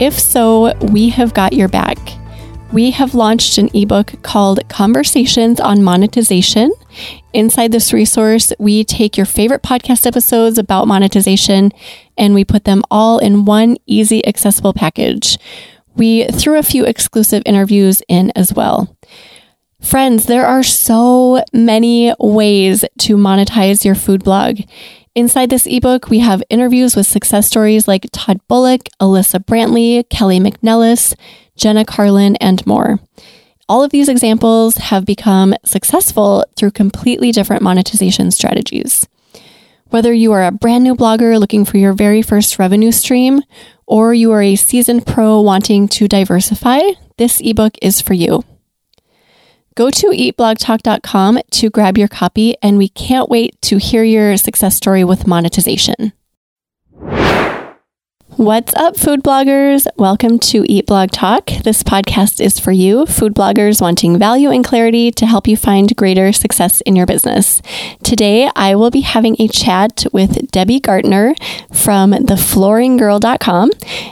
[0.00, 1.98] If so, we have got your back.
[2.72, 6.72] We have launched an ebook called Conversations on Monetization.
[7.32, 11.70] Inside this resource, we take your favorite podcast episodes about monetization
[12.18, 15.38] and we put them all in one easy, accessible package.
[15.94, 18.96] We threw a few exclusive interviews in as well.
[19.80, 24.58] Friends, there are so many ways to monetize your food blog.
[25.14, 30.40] Inside this ebook, we have interviews with success stories like Todd Bullock, Alyssa Brantley, Kelly
[30.40, 31.14] McNellis,
[31.54, 32.98] Jenna Carlin, and more.
[33.68, 39.06] All of these examples have become successful through completely different monetization strategies.
[39.84, 43.40] Whether you are a brand new blogger looking for your very first revenue stream,
[43.86, 46.80] or you are a seasoned pro wanting to diversify,
[47.18, 48.42] this ebook is for you.
[49.76, 54.76] Go to eatblogtalk.com to grab your copy, and we can't wait to hear your success
[54.76, 56.12] story with monetization.
[58.36, 59.86] What's up, food bloggers?
[59.96, 61.50] Welcome to Eat Blog Talk.
[61.62, 65.94] This podcast is for you, food bloggers wanting value and clarity to help you find
[65.94, 67.62] greater success in your business.
[68.02, 71.36] Today, I will be having a chat with Debbie Gartner
[71.72, 73.70] from theflooringgirl.com,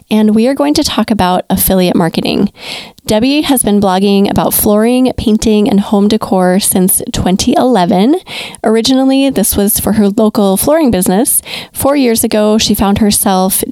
[0.09, 2.53] and we are going to talk about affiliate marketing.
[3.05, 8.15] Debbie has been blogging about flooring, painting, and home decor since 2011.
[8.63, 11.43] Originally, this was for her local flooring business.
[11.73, 13.65] Four years ago, she found herself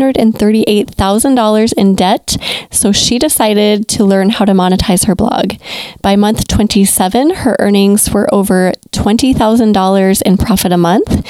[0.00, 2.36] $238,000 in debt,
[2.70, 5.54] so she decided to learn how to monetize her blog.
[6.02, 11.26] By month 27, her earnings were over $20,000 in profit a month,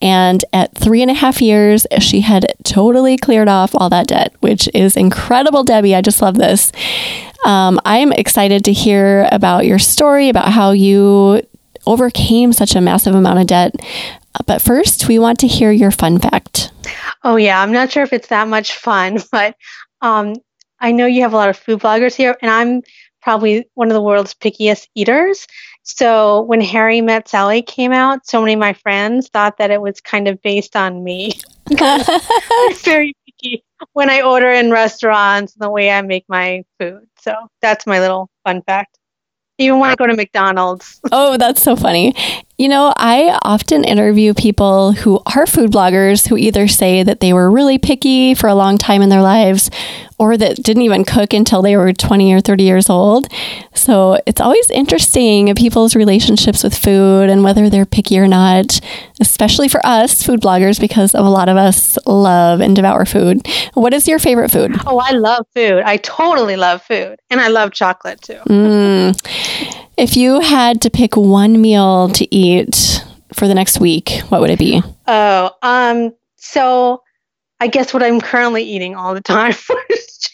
[0.00, 4.34] and at three and a half years, she had totally cleared off all that debt,
[4.40, 5.94] which is incredible, Debbie.
[5.94, 6.72] I just love this.
[7.46, 11.42] Um, I'm excited to hear about your story, about how you
[11.86, 13.74] overcame such a massive amount of debt.
[14.46, 16.70] But first, we want to hear your fun fact.
[17.24, 17.60] Oh, yeah.
[17.60, 19.56] I'm not sure if it's that much fun, but
[20.00, 20.34] um,
[20.80, 22.82] I know you have a lot of food bloggers here, and I'm
[23.22, 25.46] probably one of the world's pickiest eaters.
[25.82, 29.80] So when Harry Met Sally came out, so many of my friends thought that it
[29.80, 31.32] was kind of based on me.
[32.84, 37.06] very picky when I order in restaurants, and the way I make my food.
[37.18, 38.98] So that's my little fun fact.
[39.58, 41.00] Even when I go to McDonald's.
[41.12, 42.14] oh, that's so funny.
[42.56, 47.32] You know, I often interview people who are food bloggers who either say that they
[47.32, 49.70] were really picky for a long time in their lives
[50.20, 53.26] or that didn't even cook until they were 20 or 30 years old.
[53.74, 58.80] So it's always interesting people's relationships with food and whether they're picky or not,
[59.20, 63.48] especially for us food bloggers, because a lot of us love and devour food.
[63.74, 64.76] What is your favorite food?
[64.86, 65.82] Oh, I love food.
[65.84, 67.16] I totally love food.
[67.30, 68.38] And I love chocolate too.
[68.46, 69.80] Mm.
[69.96, 74.50] If you had to pick one meal to eat for the next week, what would
[74.50, 74.82] it be?
[75.06, 77.02] Oh, um, so
[77.60, 79.54] I guess what I'm currently eating all the time
[79.90, 80.30] is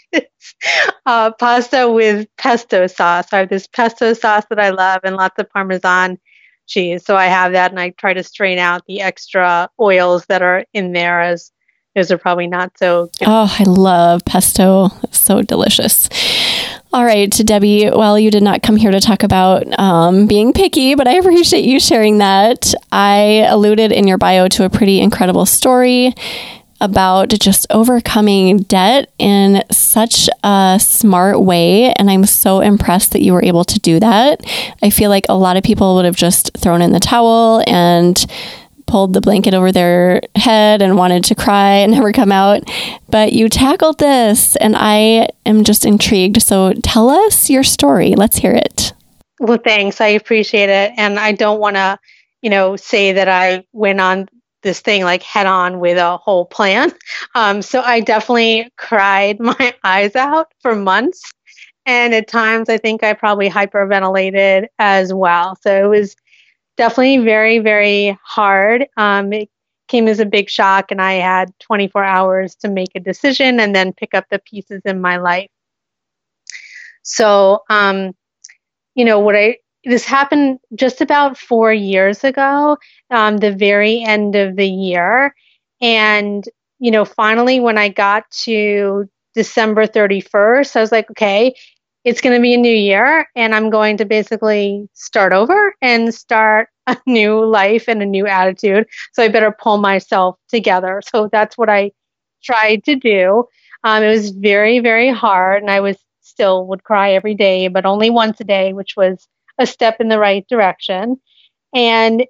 [1.07, 3.33] uh, pasta with pesto sauce.
[3.33, 6.19] I have this pesto sauce that I love and lots of Parmesan
[6.67, 7.05] cheese.
[7.05, 10.65] So I have that and I try to strain out the extra oils that are
[10.73, 11.53] in there as
[11.95, 13.27] those are probably not so good.
[13.29, 14.89] Oh, I love pesto.
[15.03, 16.09] It's so delicious.
[16.93, 20.97] All right, Debbie, well, you did not come here to talk about um, being picky,
[20.97, 22.75] but I appreciate you sharing that.
[22.91, 26.15] I alluded in your bio to a pretty incredible story
[26.81, 31.93] about just overcoming debt in such a smart way.
[31.93, 34.41] And I'm so impressed that you were able to do that.
[34.83, 38.25] I feel like a lot of people would have just thrown in the towel and
[38.91, 42.63] pulled the blanket over their head and wanted to cry and never come out.
[43.09, 46.43] But you tackled this, and I am just intrigued.
[46.43, 48.15] So tell us your story.
[48.17, 48.93] Let's hear it.
[49.39, 50.01] Well, thanks.
[50.01, 50.93] I appreciate it.
[50.97, 51.99] And I don't want to,
[52.43, 54.29] you know, say that I went on
[54.63, 56.93] this thing like head on with a whole plan.
[57.37, 61.33] Um, so I definitely cried my eyes out for months.
[61.87, 65.57] And at times, I think I probably hyperventilated as well.
[65.63, 66.17] So it was
[66.81, 68.87] definitely very, very hard.
[68.97, 69.51] Um, it
[69.87, 73.77] came as a big shock, and I had 24 hours to make a decision and
[73.77, 75.51] then pick up the pieces in my life.
[77.03, 78.13] So, um,
[78.95, 82.79] you know, what I this happened just about four years ago,
[83.11, 85.35] um, the very end of the year,
[85.83, 86.43] and
[86.79, 90.77] you know, finally, when I got to December 31st.
[90.77, 91.55] I was like, okay,
[92.05, 96.15] it's going to be a new year and I'm going to basically start over and
[96.15, 98.87] start a new life and a new attitude.
[99.13, 101.03] So I better pull myself together.
[101.13, 101.93] So that's what I
[102.43, 103.45] tried to do.
[103.85, 107.87] Um, it was very, very hard and I was still would cry every day, but
[107.87, 109.27] only once a day, which was
[109.59, 111.21] a step in the right direction.
[111.75, 112.25] And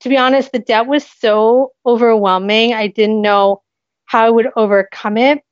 [0.00, 2.74] to be honest, the debt was so overwhelming.
[2.74, 3.62] I didn't know
[4.06, 5.42] how I would overcome it.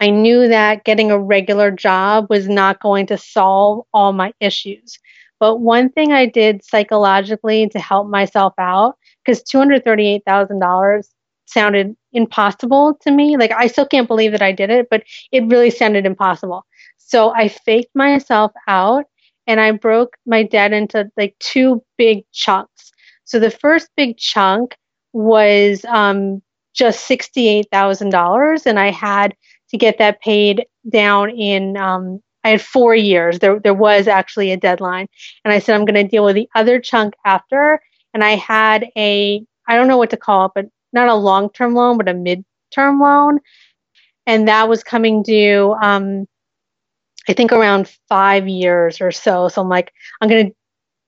[0.00, 4.98] I knew that getting a regular job was not going to solve all my issues.
[5.40, 11.08] But one thing I did psychologically to help myself out, because $238,000
[11.46, 13.36] sounded impossible to me.
[13.36, 16.64] Like, I still can't believe that I did it, but it really sounded impossible.
[16.98, 19.04] So I faked myself out
[19.46, 22.90] and I broke my debt into like two big chunks.
[23.24, 24.76] So the first big chunk
[25.12, 26.42] was um,
[26.74, 29.34] just $68,000, and I had
[29.78, 33.40] to get that paid down in um, I had four years.
[33.40, 35.08] There there was actually a deadline,
[35.44, 37.80] and I said I'm going to deal with the other chunk after.
[38.14, 41.50] And I had a I don't know what to call it, but not a long
[41.50, 43.40] term loan, but a mid term loan,
[44.26, 45.74] and that was coming due.
[45.82, 46.26] Um,
[47.28, 49.48] I think around five years or so.
[49.48, 50.54] So I'm like, I'm going to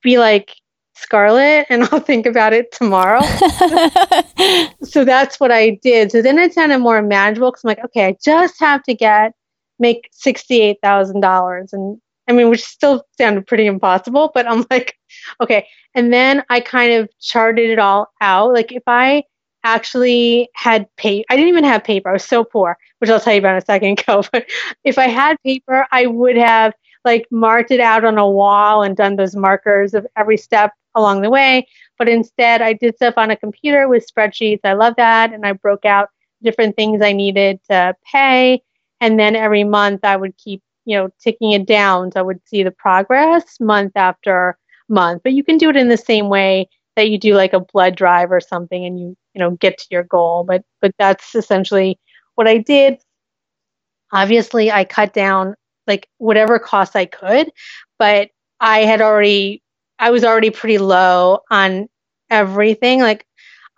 [0.02, 0.52] be like
[1.00, 3.20] Scarlett and I'll think about it tomorrow.
[4.82, 6.10] so that's what I did.
[6.10, 9.32] So then it sounded more manageable because I'm like, okay, I just have to get,
[9.78, 11.72] make $68,000.
[11.72, 14.96] And I mean, which still sounded pretty impossible, but I'm like,
[15.40, 15.66] okay.
[15.94, 18.52] And then I kind of charted it all out.
[18.52, 19.24] Like if I
[19.64, 22.10] actually had paper, I didn't even have paper.
[22.10, 24.24] I was so poor, which I'll tell you about in a second ago.
[24.32, 24.46] But
[24.84, 26.74] if I had paper, I would have
[27.04, 31.22] like marked it out on a wall and done those markers of every step along
[31.22, 31.66] the way.
[31.98, 34.60] But instead, I did stuff on a computer with spreadsheets.
[34.64, 35.32] I love that.
[35.32, 36.08] And I broke out
[36.42, 38.62] different things I needed to pay.
[39.00, 42.12] And then every month I would keep, you know, ticking it down.
[42.12, 44.56] So I would see the progress month after
[44.88, 45.22] month.
[45.22, 47.96] But you can do it in the same way that you do like a blood
[47.96, 50.44] drive or something and you, you know, get to your goal.
[50.44, 51.98] But but that's essentially
[52.34, 52.98] what I did.
[54.12, 55.54] Obviously I cut down
[55.86, 57.50] like whatever costs I could,
[57.98, 58.30] but
[58.60, 59.62] I had already
[59.98, 61.88] I was already pretty low on
[62.30, 63.00] everything.
[63.00, 63.26] Like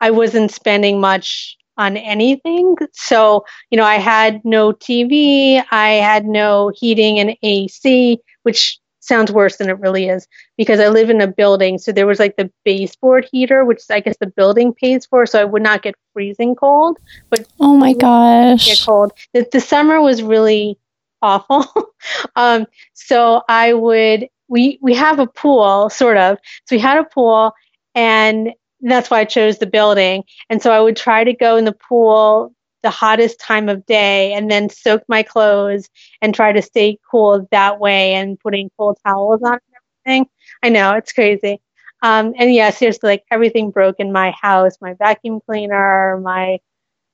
[0.00, 2.76] I wasn't spending much on anything.
[2.92, 9.32] So, you know, I had no TV, I had no heating and AC, which sounds
[9.32, 11.78] worse than it really is because I live in a building.
[11.78, 15.26] So there was like the baseboard heater, which I guess the building pays for.
[15.26, 16.98] So I would not get freezing cold.
[17.30, 19.12] But oh my gosh, get cold.
[19.32, 20.78] The, the summer was really
[21.22, 21.66] awful.
[22.36, 26.38] um, so I would we we have a pool, sort of.
[26.66, 27.54] So we had a pool,
[27.96, 28.52] and
[28.82, 30.24] that's why I chose the building.
[30.50, 34.32] And so I would try to go in the pool the hottest time of day
[34.34, 35.88] and then soak my clothes
[36.22, 39.60] and try to stay cool that way and putting cool towels on and
[40.06, 40.26] everything.
[40.62, 41.60] I know it's crazy.
[42.02, 46.58] Um, and yeah, seriously, like everything broke in my house, my vacuum cleaner, my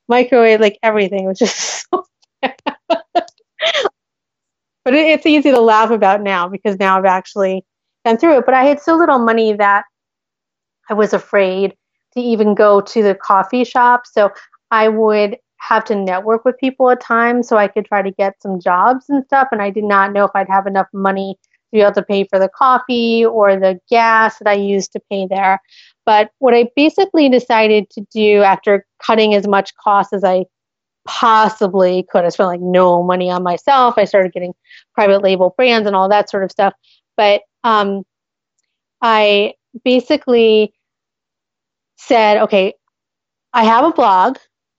[0.09, 2.07] microwave, like everything was just so.
[4.87, 7.65] But it, it's easy to laugh about now because now I've actually
[8.07, 8.47] gone through it.
[8.47, 9.85] But I had so little money that
[10.89, 11.75] I was afraid
[12.15, 14.05] to even go to the coffee shop.
[14.07, 14.31] So
[14.71, 18.41] I would have to network with people at times so I could try to get
[18.41, 19.49] some jobs and stuff.
[19.51, 22.25] And I did not know if I'd have enough money to be able to pay
[22.31, 25.61] for the coffee or the gas that I used to pay there.
[26.05, 30.45] But what I basically decided to do after cutting as much cost as I
[31.07, 32.25] possibly could.
[32.25, 33.95] I spent like no money on myself.
[33.97, 34.55] I started getting
[34.95, 36.75] private label brands and all that sort of stuff.
[37.17, 38.05] But um,
[39.01, 40.73] I basically
[41.97, 42.75] said, okay,
[43.53, 44.37] I have a blog,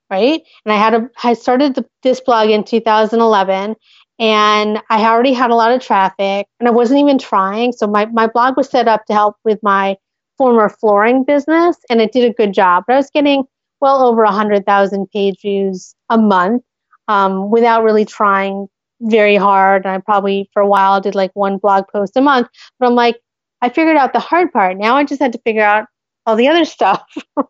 [0.10, 0.42] right?
[0.66, 3.76] And I had a, I started the, this blog in 2011
[4.20, 7.72] and I already had a lot of traffic and I wasn't even trying.
[7.72, 9.98] So my, my blog was set up to help with my
[10.38, 12.84] former flooring business and it did a good job.
[12.88, 13.46] But I was getting
[13.82, 16.64] well over 100,000 page views a month
[17.08, 18.68] um, without really trying
[19.02, 19.86] very hard.
[19.86, 22.48] And I probably, for a while, did like one blog post a month.
[22.80, 23.18] But I'm like,
[23.62, 24.78] I figured out the hard part.
[24.78, 25.86] Now I just had to figure out
[26.26, 27.04] all the other stuff,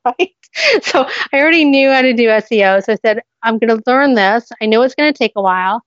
[0.06, 0.32] right?
[0.82, 2.84] So I already knew how to do SEO.
[2.84, 4.50] So I said, I'm going to learn this.
[4.62, 5.82] I know it's going to take a while.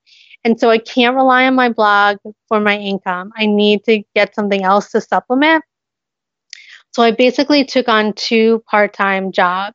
[0.45, 2.19] And so I can't rely on my blog
[2.49, 3.33] for my income.
[3.37, 5.65] I need to get something else to supplement.
[6.93, 9.75] So I basically took on two part time jobs.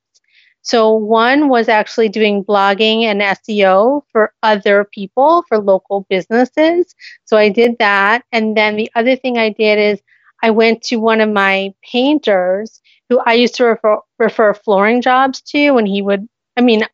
[0.65, 6.95] So one was actually doing blogging and SEO for other people, for local businesses.
[7.25, 8.25] So I did that.
[8.33, 10.01] And then the other thing I did is
[10.43, 15.41] I went to one of my painters who I used to refer, refer flooring jobs
[15.43, 16.85] to, and he would, I mean,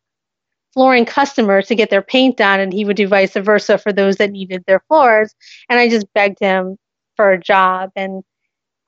[0.74, 4.18] flooring customers to get their paint done, and he would do vice versa for those
[4.18, 5.36] that needed their floors.
[5.70, 6.78] And I just begged him
[7.18, 7.92] for a job.
[7.96, 8.24] And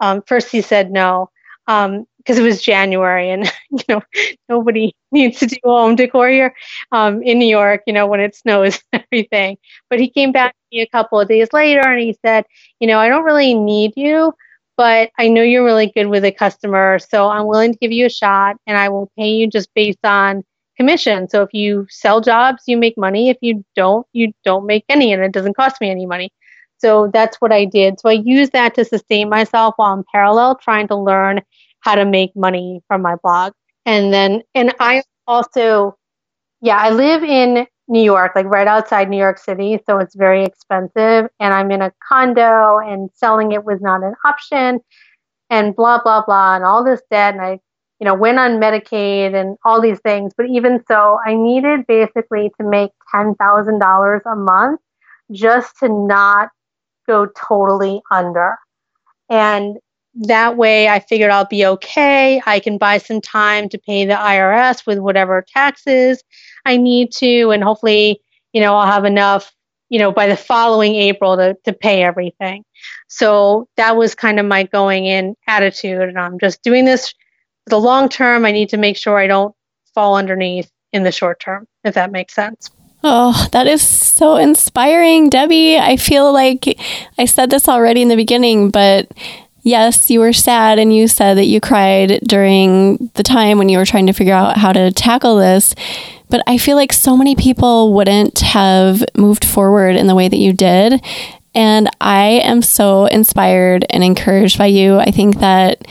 [0.02, 1.30] um, first he said no
[2.24, 4.02] because it was January, and you know
[4.50, 6.56] nobody needs to do home decor here
[6.92, 7.82] um, in New York.
[7.88, 9.58] You know when it snows and everything.
[9.90, 12.46] But he came back to me a couple of days later, and he said,
[12.80, 14.34] you know, I don't really need you,
[14.78, 18.06] but I know you're really good with a customer, so I'm willing to give you
[18.06, 20.44] a shot, and I will pay you just based on
[20.78, 21.30] commission.
[21.30, 23.30] So if you sell jobs, you make money.
[23.30, 26.32] If you don't, you don't make any, and it doesn't cost me any money.
[26.78, 28.00] So that's what I did.
[28.00, 31.42] So I used that to sustain myself while I'm parallel trying to learn
[31.84, 33.54] how to make money from my blog.
[33.86, 35.98] And then, and I also,
[36.62, 39.80] yeah, I live in New York, like right outside New York City.
[39.86, 41.30] So it's very expensive.
[41.40, 44.80] And I'm in a condo and selling it was not an option
[45.50, 47.34] and blah, blah, blah, and all this debt.
[47.34, 47.60] And I
[48.04, 50.34] you know, went on Medicaid and all these things.
[50.36, 54.82] But even so, I needed basically to make $10,000 a month
[55.32, 56.50] just to not
[57.08, 58.58] go totally under.
[59.30, 59.78] And
[60.16, 62.42] that way I figured I'll be okay.
[62.46, 66.24] I can buy some time to pay the IRS with whatever taxes
[66.66, 67.50] I need to.
[67.50, 68.22] And hopefully,
[68.54, 69.52] you know, I'll have enough,
[69.90, 72.64] you know, by the following April to, to pay everything.
[73.08, 76.02] So that was kind of my going in attitude.
[76.02, 77.14] And I'm just doing this
[77.64, 79.56] for the long term, I need to make sure I don't
[79.96, 82.70] fall underneath in the short term, if that makes sense.
[83.06, 85.78] Oh, that is so inspiring, Debbie.
[85.78, 86.80] I feel like
[87.18, 89.12] I said this already in the beginning, but
[89.64, 93.78] yes, you were sad and you said that you cried during the time when you
[93.78, 95.74] were trying to figure out how to tackle this.
[96.30, 100.38] But I feel like so many people wouldn't have moved forward in the way that
[100.38, 101.04] you did.
[101.56, 105.00] And I am so inspired and encouraged by you.
[105.00, 105.88] I think that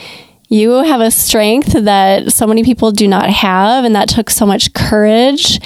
[0.49, 4.45] you have a strength that so many people do not have, and that took so
[4.45, 5.59] much courage.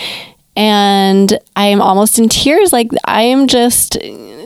[0.56, 2.72] And I am almost in tears.
[2.72, 3.94] Like, I am just,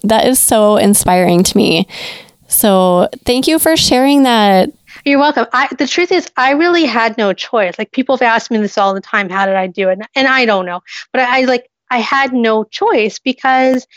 [0.03, 1.88] that is so inspiring to me.
[2.51, 4.70] So, thank you for sharing that.
[5.05, 5.48] You're welcome.
[5.53, 7.79] I, the truth is, I really had no choice.
[7.79, 10.00] Like, people have asked me this all the time how did I do it?
[10.15, 10.81] And I don't know.
[11.12, 13.88] But I, I like, I had no choice because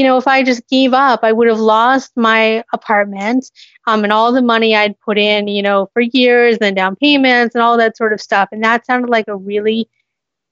[0.00, 3.50] you know, if I just gave up, I would have lost my apartment
[3.86, 7.54] um, and all the money I'd put in, you know, for years, and down payments
[7.54, 8.48] and all that sort of stuff.
[8.50, 9.90] And that sounded like a really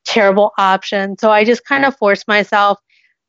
[0.05, 1.17] terrible option.
[1.17, 2.79] So I just kind of forced myself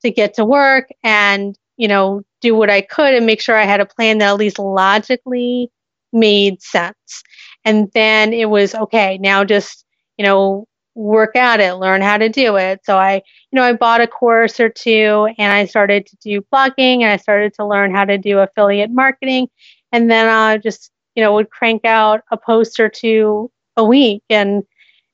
[0.01, 3.65] to get to work and, you know, do what I could and make sure I
[3.65, 5.69] had a plan that at least logically
[6.13, 7.23] made sense.
[7.65, 9.85] And then it was okay, now just,
[10.17, 10.65] you know,
[10.95, 12.81] work at it, learn how to do it.
[12.83, 16.41] So I, you know, I bought a course or two and I started to do
[16.53, 19.47] blogging and I started to learn how to do affiliate marketing.
[19.91, 24.23] And then I just, you know, would crank out a post or two a week.
[24.29, 24.63] And,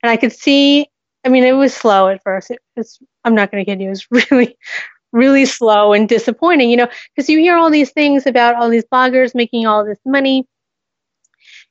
[0.01, 0.87] and I could see,
[1.23, 2.51] I mean, it was slow at first.
[2.51, 4.57] It was, I'm not going to kid you, it was really,
[5.15, 8.85] really slow and disappointing, you know, because you hear all these things about all these
[8.85, 10.45] bloggers making all this money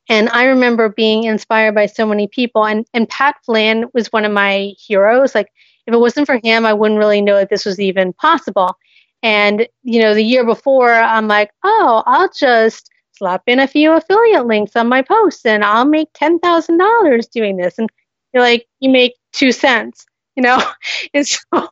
[0.09, 2.65] and I remember being inspired by so many people.
[2.65, 5.33] And, and Pat Flynn was one of my heroes.
[5.33, 5.51] Like,
[5.87, 8.75] if it wasn't for him, I wouldn't really know that this was even possible.
[9.23, 13.93] And, you know, the year before, I'm like, oh, I'll just slap in a few
[13.93, 17.79] affiliate links on my posts and I'll make $10,000 doing this.
[17.79, 17.89] And
[18.33, 20.61] you're like, you make two cents, you know?
[21.13, 21.69] it's so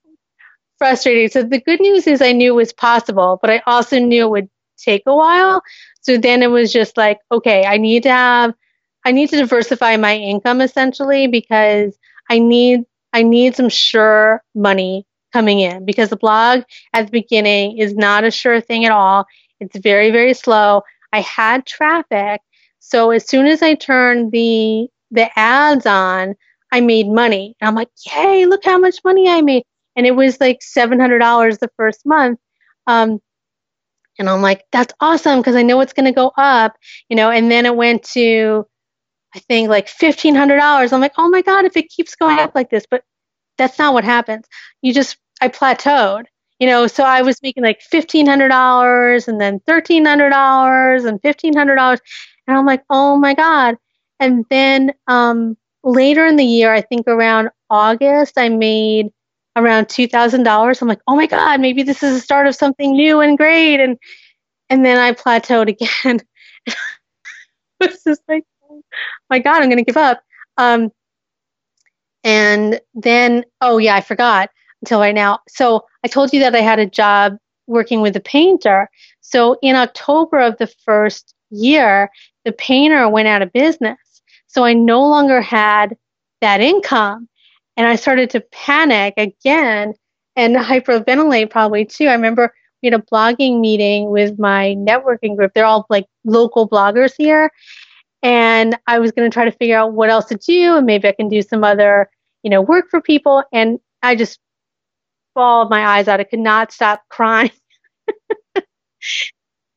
[0.83, 1.29] frustrating.
[1.29, 4.29] So the good news is I knew it was possible, but I also knew it
[4.31, 5.61] would take a while.
[6.01, 8.53] So then it was just like, okay, I need to have,
[9.05, 11.97] I need to diversify my income essentially because
[12.29, 12.81] I need,
[13.13, 18.25] I need some sure money coming in because the blog at the beginning is not
[18.25, 19.25] a sure thing at all.
[19.61, 20.81] It's very, very slow.
[21.13, 22.41] I had traffic.
[22.79, 26.35] So as soon as I turned the, the ads on,
[26.73, 27.55] I made money.
[27.61, 29.63] And I'm like, yay, look how much money I made.
[29.95, 32.39] And it was like $700 the first month.
[32.87, 33.19] Um,
[34.19, 36.75] and I'm like, that's awesome because I know it's going to go up,
[37.09, 37.31] you know.
[37.31, 38.65] And then it went to,
[39.35, 40.93] I think like fifteen hundred dollars.
[40.93, 43.03] I'm like, oh my god, if it keeps going up like this, but
[43.57, 44.45] that's not what happens.
[44.81, 46.25] You just, I plateaued,
[46.59, 46.87] you know.
[46.87, 51.55] So I was making like fifteen hundred dollars, and then thirteen hundred dollars, and fifteen
[51.55, 51.99] hundred dollars,
[52.47, 53.77] and I'm like, oh my god.
[54.19, 59.09] And then um, later in the year, I think around August, I made
[59.55, 60.81] around two thousand dollars.
[60.81, 63.79] I'm like, oh my god, maybe this is the start of something new and great.
[63.79, 63.97] And
[64.69, 66.19] and then I plateaued again.
[67.79, 68.81] it's just like, oh
[69.29, 70.23] my god, I'm gonna give up.
[70.57, 70.91] Um,
[72.23, 74.49] and then, oh yeah, I forgot
[74.81, 75.39] until right now.
[75.47, 78.89] So I told you that I had a job working with a painter.
[79.21, 82.09] So in October of the first year,
[82.45, 83.97] the painter went out of business.
[84.47, 85.97] So I no longer had
[86.41, 87.27] that income.
[87.77, 89.93] And I started to panic again
[90.35, 92.07] and hyperventilate probably too.
[92.07, 95.53] I remember we had a blogging meeting with my networking group.
[95.53, 97.49] They're all like local bloggers here.
[98.21, 100.77] And I was going to try to figure out what else to do.
[100.77, 102.09] And maybe I can do some other,
[102.41, 103.43] you know, work for people.
[103.51, 104.39] And I just
[105.33, 106.19] bawled my eyes out.
[106.19, 107.51] I could not stop crying.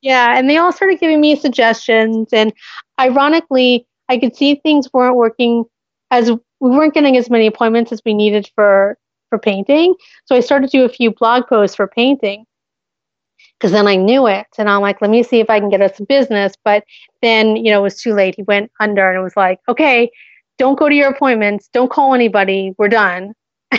[0.00, 0.38] yeah.
[0.38, 2.32] And they all started giving me suggestions.
[2.32, 2.52] And
[3.00, 5.64] ironically, I could see things weren't working
[6.10, 8.98] as we weren't getting as many appointments as we needed for
[9.28, 9.94] for painting.
[10.25, 12.46] So I started to do a few blog posts for painting
[13.58, 14.46] because then I knew it.
[14.58, 16.54] And I'm like, let me see if I can get us a business.
[16.64, 16.84] But
[17.22, 18.36] then, you know, it was too late.
[18.36, 20.10] He went under and it was like, okay,
[20.58, 21.68] don't go to your appointments.
[21.72, 22.75] Don't call anybody.
[22.78, 23.34] We're done.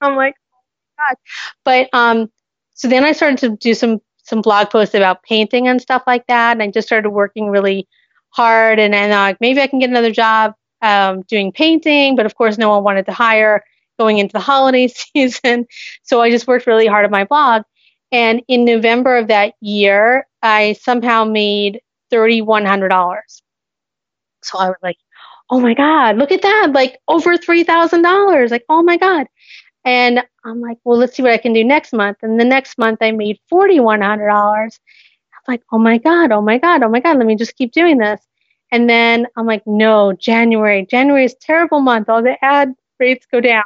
[0.00, 1.16] I'm like, oh God.
[1.64, 2.30] But um,
[2.74, 6.26] so then I started to do some some blog posts about painting and stuff like
[6.28, 6.52] that.
[6.52, 7.88] And I just started working really
[8.30, 8.78] hard.
[8.78, 12.16] And then like, maybe I can get another job um, doing painting.
[12.16, 13.62] But of course, no one wanted to hire
[13.98, 15.66] going into the holiday season.
[16.02, 17.62] So I just worked really hard on my blog.
[18.12, 21.80] And in November of that year, I somehow made
[22.12, 23.20] $3,100.
[24.42, 24.96] So I was like,
[25.50, 26.72] oh my God, look at that.
[26.72, 28.50] Like over $3,000.
[28.50, 29.26] Like, oh my God.
[29.84, 32.18] And I'm like, well, let's see what I can do next month.
[32.22, 34.00] And the next month I made $4,100.
[34.32, 34.70] I'm
[35.48, 37.98] like, oh my God, oh my God, oh my God, let me just keep doing
[37.98, 38.20] this.
[38.72, 40.86] And then I'm like, no, January.
[40.88, 42.08] January is terrible month.
[42.08, 43.64] All the ad rates go down.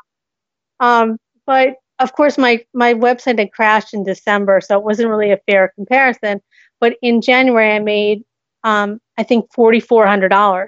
[0.80, 5.30] Um, but of course, my, my website had crashed in December, so it wasn't really
[5.30, 6.40] a fair comparison.
[6.80, 8.22] But in January, I made,
[8.64, 10.32] um, I think, $4,400.
[10.32, 10.66] I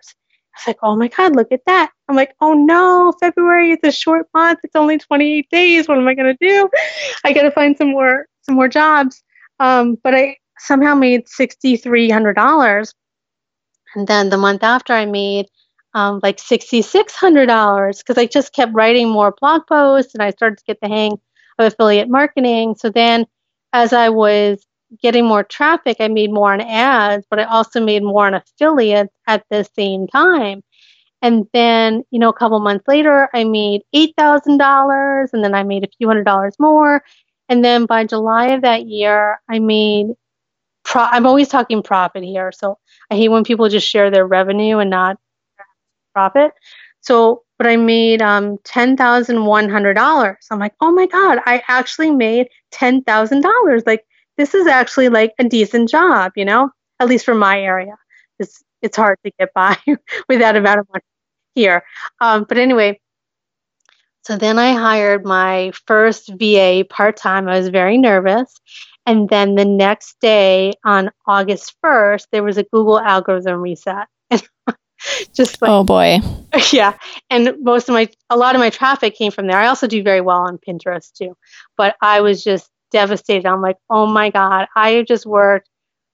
[0.61, 1.91] was like, oh my God, look at that.
[2.09, 4.61] I'm like, oh no, February is a short month.
[4.63, 5.89] It's only 28 days.
[5.89, 6.69] What am I going to do?
[7.25, 9.23] I got to find some more, some more jobs.
[9.61, 12.93] Um, but I somehow made $6,300.
[13.97, 15.47] And then the month after I made
[15.95, 20.65] um, like $6,600 because I just kept writing more blog posts and I started to
[20.67, 21.15] get the hang
[21.59, 22.77] of affiliate marketing.
[22.79, 23.27] So then
[23.73, 24.65] as I was
[25.03, 29.15] getting more traffic, I made more on ads, but I also made more on affiliates
[29.27, 30.63] at the same time.
[31.23, 35.85] And then, you know, a couple months later, I made $8,000 and then I made
[35.85, 37.03] a few hundred dollars more.
[37.49, 40.09] And then by July of that year, I made,
[40.95, 42.53] I'm always talking profit here.
[42.53, 42.79] So
[43.11, 45.17] I hate when people just share their revenue and not
[46.15, 46.53] profit.
[47.01, 50.37] So, but I made um, $10,100.
[50.51, 53.87] I'm like, oh my God, I actually made $10,000.
[53.87, 54.05] Like,
[54.37, 56.71] this is actually like a decent job, you know,
[57.01, 57.95] at least for my area.
[58.39, 59.77] It's, it's hard to get by
[60.29, 61.05] with that amount of money
[61.55, 61.83] here.
[62.21, 63.01] Um, but anyway,
[64.23, 67.49] so then I hired my first VA part time.
[67.49, 68.53] I was very nervous.
[69.07, 74.09] And then the next day on August 1st, there was a Google algorithm reset.
[75.33, 76.19] just like, oh boy.
[76.73, 76.95] Yeah.
[77.31, 79.59] And most of my a lot of my traffic came from there.
[79.59, 81.37] I also do very well on pinterest too.
[81.77, 83.47] But i was just devastated.
[83.47, 84.67] I'm like oh my god.
[84.75, 85.69] I just worked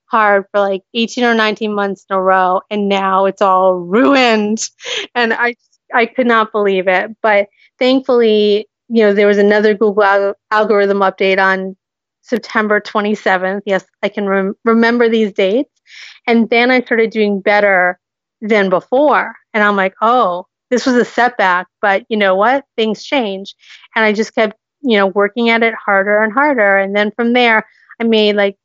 [0.05, 4.61] hard for like 18 or 19 months in a row and now it's all ruined.
[5.15, 5.55] And i
[5.93, 7.11] i could not believe it.
[7.21, 7.47] But
[7.79, 11.75] thankfully you know there was another google al- algorithm update on
[12.23, 15.81] september 27th yes i can rem- remember these dates
[16.27, 17.99] and then i started doing better
[18.43, 19.35] than before.
[19.53, 22.65] And I'm like, oh, this was a setback, but you know what?
[22.75, 23.55] Things change.
[23.95, 26.77] And I just kept, you know, working at it harder and harder.
[26.77, 27.65] And then from there,
[27.99, 28.57] I made like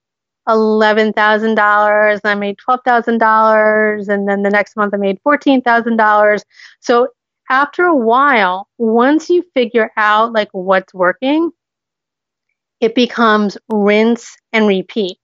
[0.49, 4.09] $11,000 and I made $12,000.
[4.09, 6.43] And then the next month I made $14,000.
[6.81, 7.09] So
[7.51, 11.51] after a while, once you figure out like what's working,
[12.81, 15.19] it becomes rinse and repeat.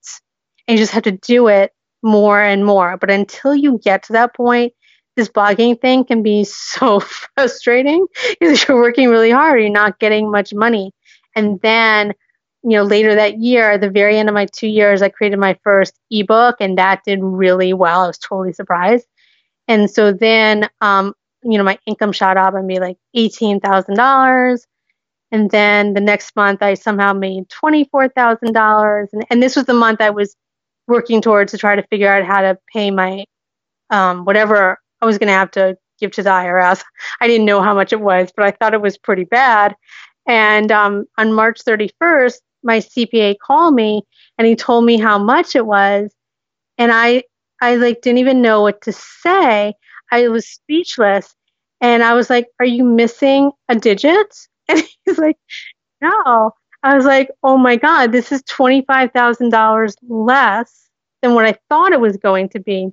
[0.67, 1.71] And you just have to do it
[2.03, 2.97] more and more.
[2.97, 4.73] But until you get to that point,
[5.15, 8.05] this blogging thing can be so frustrating
[8.39, 10.91] because you're working really hard, you're not getting much money.
[11.35, 12.13] And then,
[12.63, 15.39] you know, later that year, at the very end of my two years, I created
[15.39, 18.01] my first ebook and that did really well.
[18.01, 19.05] I was totally surprised.
[19.67, 21.13] And so then, um,
[21.43, 24.59] you know, my income shot up and be like $18,000.
[25.35, 29.07] And then the next month, I somehow made $24,000.
[29.11, 30.33] And, and this was the month I was
[30.87, 33.25] working towards to try to figure out how to pay my
[33.89, 36.81] um, whatever I was going to have to give to the IRS.
[37.19, 39.75] I didn't know how much it was, but I thought it was pretty bad.
[40.25, 44.03] And um, on March 31st, my CPA called me
[44.37, 46.15] and he told me how much it was,
[46.77, 47.23] and I
[47.61, 49.73] I like didn't even know what to say.
[50.11, 51.35] I was speechless,
[51.81, 54.33] and I was like, "Are you missing a digit?"
[54.69, 55.37] And he's like,
[56.01, 60.87] "No." I was like, oh my God, this is $25,000 less
[61.23, 62.91] than what I thought it was going to be.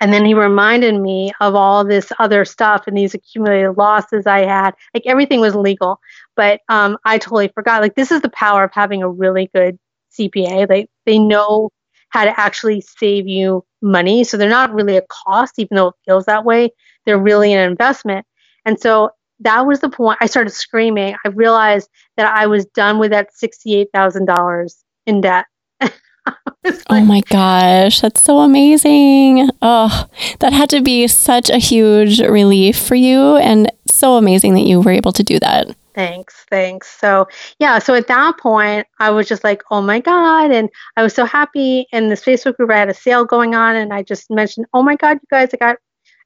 [0.00, 4.44] And then he reminded me of all this other stuff and these accumulated losses I
[4.44, 4.72] had.
[4.92, 6.00] Like everything was legal,
[6.36, 7.80] but um, I totally forgot.
[7.80, 9.78] Like this is the power of having a really good
[10.18, 10.66] CPA.
[10.66, 11.70] They they know
[12.10, 14.24] how to actually save you money.
[14.24, 16.70] So they're not really a cost, even though it feels that way.
[17.06, 18.26] They're really an investment.
[18.64, 20.18] And so that was the point.
[20.20, 21.16] I started screaming.
[21.24, 24.74] I realized that I was done with that $68,000
[25.06, 25.46] in debt.
[26.26, 29.50] Oh like, oh my gosh, that's so amazing.
[29.60, 30.06] Oh,
[30.40, 34.80] that had to be such a huge relief for you and so amazing that you
[34.80, 35.76] were able to do that.
[35.94, 36.88] Thanks, thanks.
[36.88, 40.50] So, yeah, so at that point, I was just like, oh my God.
[40.50, 41.86] And I was so happy.
[41.92, 44.82] In this Facebook group, I had a sale going on, and I just mentioned, oh
[44.82, 45.76] my God, you guys, I got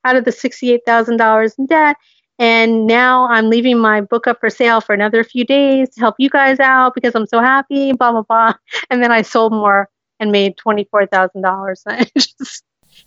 [0.04, 1.96] out of the $68,000 in debt.
[2.38, 6.14] And now I'm leaving my book up for sale for another few days to help
[6.18, 8.54] you guys out because I'm so happy, blah, blah, blah.
[8.90, 9.88] And then I sold more
[10.20, 11.82] and made $24,000.
[11.86, 12.64] I just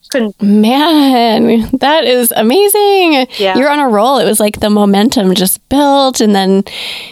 [0.09, 0.41] couldn't.
[0.41, 3.27] Man, that is amazing.
[3.37, 3.57] Yeah.
[3.57, 4.17] You're on a roll.
[4.17, 6.19] It was like the momentum just built.
[6.19, 6.63] And then,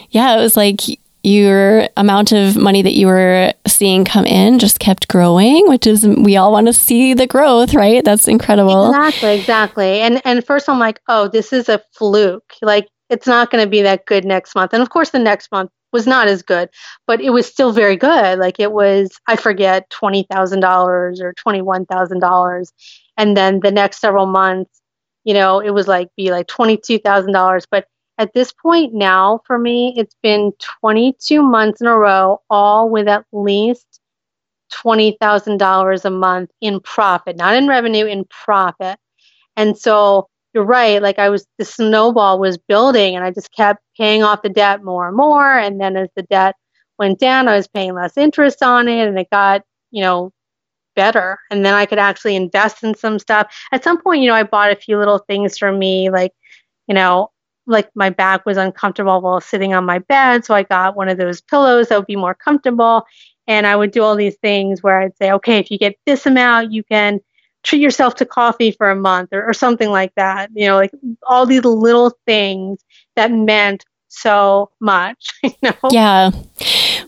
[0.10, 0.82] yeah, it was like
[1.24, 6.06] your amount of money that you were seeing come in just kept growing, which is
[6.06, 8.04] we all want to see the growth, right?
[8.04, 8.90] That's incredible.
[8.90, 10.02] Exactly, exactly.
[10.02, 12.54] And and first I'm like, oh, this is a fluke.
[12.62, 14.74] Like it's not going to be that good next month.
[14.74, 16.70] And of course, the next month was not as good,
[17.08, 18.38] but it was still very good.
[18.38, 22.74] Like it was, I forget, twenty thousand dollars or twenty one thousand dollars,
[23.18, 24.82] and then the next several months,
[25.24, 27.86] you know, it was like be like twenty two thousand dollars, but
[28.20, 30.52] at this point now for me, it's been
[30.82, 34.00] 22 months in a row, all with at least
[34.74, 39.00] $20,000 a month in profit, not in revenue, in profit.
[39.56, 41.02] And so you're right.
[41.02, 44.84] Like I was, the snowball was building and I just kept paying off the debt
[44.84, 45.58] more and more.
[45.58, 46.56] And then as the debt
[47.00, 50.32] went down, I was paying less interest on it and it got, you know,
[50.94, 51.40] better.
[51.50, 53.48] And then I could actually invest in some stuff.
[53.72, 56.34] At some point, you know, I bought a few little things for me, like,
[56.88, 57.32] you know,
[57.70, 60.44] like my back was uncomfortable while sitting on my bed.
[60.44, 63.06] So I got one of those pillows that would be more comfortable.
[63.48, 66.26] And I would do all these things where I'd say, okay, if you get this
[66.26, 67.20] amount, you can
[67.64, 70.50] treat yourself to coffee for a month or, or something like that.
[70.54, 70.92] You know, like
[71.28, 72.84] all these little things
[73.16, 75.32] that meant so much.
[75.44, 75.90] You know?
[75.92, 76.32] Yeah.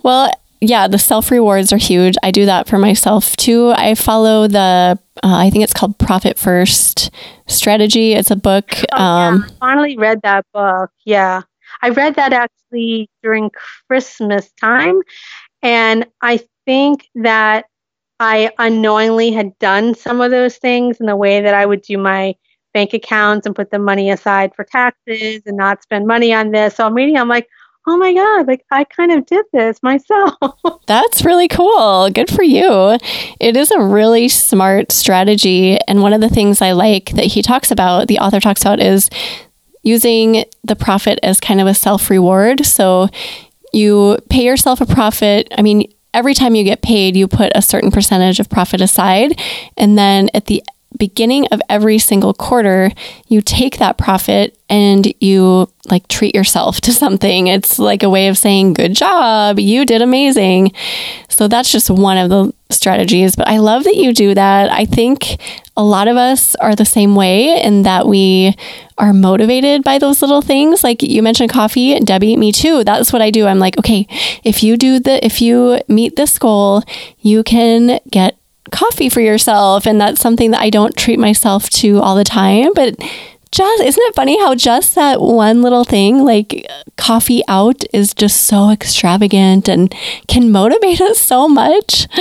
[0.03, 2.15] Well, yeah, the self rewards are huge.
[2.21, 3.73] I do that for myself too.
[3.75, 7.09] I follow the, uh, I think it's called Profit First
[7.47, 8.13] Strategy.
[8.13, 8.71] It's a book.
[8.93, 9.55] Oh, um, yeah.
[9.59, 10.91] Finally read that book.
[11.03, 11.41] Yeah.
[11.81, 13.49] I read that actually during
[13.87, 15.01] Christmas time.
[15.63, 17.65] And I think that
[18.19, 21.97] I unknowingly had done some of those things in the way that I would do
[21.97, 22.35] my
[22.71, 26.75] bank accounts and put the money aside for taxes and not spend money on this.
[26.75, 27.47] So I'm reading, I'm like,
[27.87, 30.35] oh my God, like I kind of did this myself.
[30.87, 32.09] That's really cool.
[32.09, 32.97] Good for you.
[33.39, 35.77] It is a really smart strategy.
[35.87, 38.79] And one of the things I like that he talks about, the author talks about,
[38.79, 39.09] is
[39.83, 42.65] using the profit as kind of a self reward.
[42.65, 43.09] So
[43.73, 45.47] you pay yourself a profit.
[45.57, 49.39] I mean, every time you get paid, you put a certain percentage of profit aside.
[49.77, 50.63] And then at the
[50.97, 52.91] beginning of every single quarter,
[53.27, 57.47] you take that profit and you like treat yourself to something.
[57.47, 60.71] It's like a way of saying, Good job, you did amazing.
[61.29, 63.35] So that's just one of the strategies.
[63.35, 64.71] But I love that you do that.
[64.71, 65.39] I think
[65.75, 68.55] a lot of us are the same way in that we
[68.97, 70.83] are motivated by those little things.
[70.83, 72.83] Like you mentioned coffee, Debbie, me too.
[72.83, 73.47] That's what I do.
[73.47, 74.07] I'm like, okay,
[74.43, 76.83] if you do the, if you meet this goal,
[77.19, 78.37] you can get
[78.71, 79.85] coffee for yourself.
[79.85, 82.73] And that's something that I don't treat myself to all the time.
[82.73, 82.95] But
[83.51, 88.43] just isn't it funny how just that one little thing like coffee out is just
[88.43, 89.93] so extravagant and
[90.27, 92.07] can motivate us so much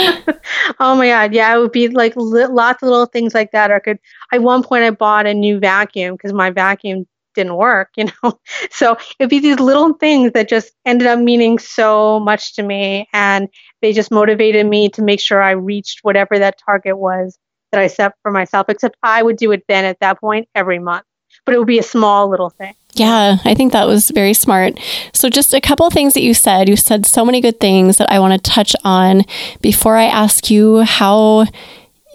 [0.81, 3.71] oh my god yeah it would be like li- lots of little things like that
[3.71, 3.99] or could
[4.33, 8.39] at one point i bought a new vacuum because my vacuum didn't work you know
[8.71, 13.09] so it'd be these little things that just ended up meaning so much to me
[13.13, 13.49] and
[13.81, 17.39] they just motivated me to make sure I reached whatever that target was
[17.73, 20.79] that I set for myself, except I would do it then at that point every
[20.79, 21.05] month.
[21.47, 22.75] But it would be a small little thing.
[22.95, 24.79] Yeah, I think that was very smart.
[25.13, 26.69] So, just a couple things that you said.
[26.69, 29.25] You said so many good things that I want to touch on
[29.61, 31.47] before I ask you how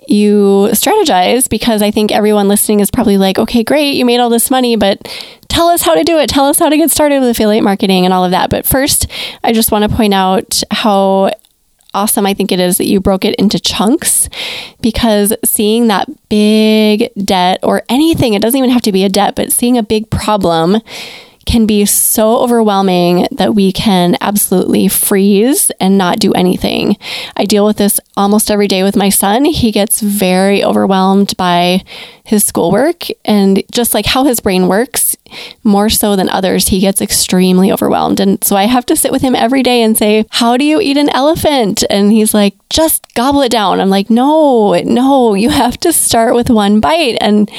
[0.07, 4.29] you strategize because I think everyone listening is probably like, okay, great, you made all
[4.29, 5.01] this money, but
[5.47, 6.29] tell us how to do it.
[6.29, 8.49] Tell us how to get started with affiliate marketing and all of that.
[8.49, 9.07] But first,
[9.43, 11.31] I just want to point out how
[11.95, 14.29] awesome I think it is that you broke it into chunks
[14.81, 19.35] because seeing that big debt or anything, it doesn't even have to be a debt,
[19.35, 20.81] but seeing a big problem
[21.45, 26.97] can be so overwhelming that we can absolutely freeze and not do anything.
[27.37, 29.45] I deal with this almost every day with my son.
[29.45, 31.83] He gets very overwhelmed by
[32.23, 35.15] his schoolwork and just like how his brain works,
[35.63, 38.19] more so than others, he gets extremely overwhelmed.
[38.19, 40.81] And so I have to sit with him every day and say, How do you
[40.81, 41.83] eat an elephant?
[41.89, 43.79] And he's like, Just gobble it down.
[43.79, 47.17] I'm like, No, no, you have to start with one bite.
[47.21, 47.49] And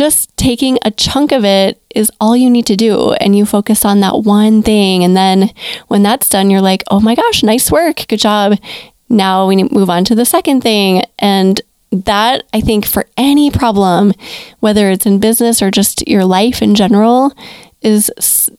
[0.00, 3.12] just taking a chunk of it is all you need to do.
[3.12, 5.04] And you focus on that one thing.
[5.04, 5.52] And then
[5.88, 8.06] when that's done, you're like, oh my gosh, nice work.
[8.08, 8.58] Good job.
[9.10, 11.04] Now we move on to the second thing.
[11.18, 11.60] And
[11.92, 14.14] that I think for any problem,
[14.60, 17.34] whether it's in business or just your life in general,
[17.82, 18.10] is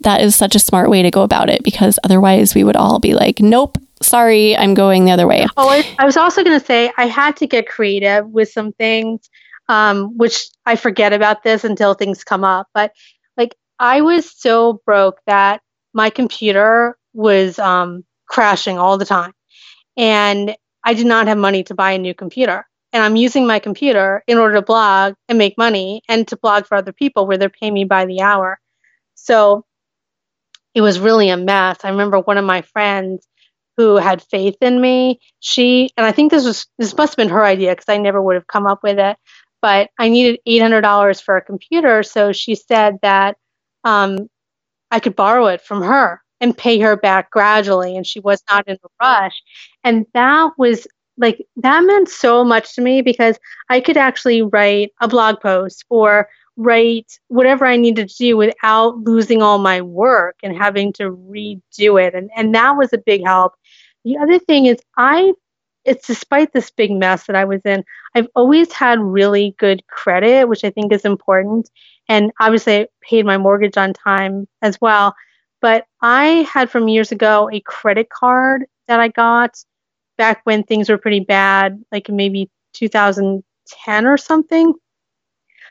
[0.01, 2.99] that is such a smart way to go about it because otherwise we would all
[2.99, 5.47] be like, nope, sorry, I'm going the other way.
[5.57, 9.27] Oh, I was also going to say I had to get creative with some things
[9.71, 12.67] um, which I forget about this until things come up.
[12.73, 12.91] But
[13.37, 15.61] like I was so broke that
[15.93, 19.31] my computer was um, crashing all the time,
[19.95, 20.53] and
[20.83, 22.67] I did not have money to buy a new computer.
[22.91, 26.65] And I'm using my computer in order to blog and make money and to blog
[26.65, 28.59] for other people where they're paying me by the hour.
[29.15, 29.63] So
[30.75, 31.77] it was really a mess.
[31.85, 33.25] I remember one of my friends
[33.77, 35.21] who had faith in me.
[35.39, 38.21] She and I think this was this must have been her idea because I never
[38.21, 39.15] would have come up with it
[39.61, 42.03] but I needed $800 for a computer.
[42.03, 43.37] So she said that
[43.83, 44.29] um,
[44.89, 47.95] I could borrow it from her and pay her back gradually.
[47.95, 49.41] And she was not in a rush.
[49.83, 53.37] And that was like, that meant so much to me because
[53.69, 58.97] I could actually write a blog post or write whatever I needed to do without
[58.97, 62.15] losing all my work and having to redo it.
[62.15, 63.53] And, and that was a big help.
[64.03, 65.33] The other thing is, I
[65.85, 67.83] it's despite this big mess that I was in,
[68.15, 71.69] I've always had really good credit, which I think is important.
[72.07, 75.15] And obviously, I paid my mortgage on time as well.
[75.61, 79.55] But I had from years ago a credit card that I got
[80.17, 84.73] back when things were pretty bad, like maybe 2010 or something.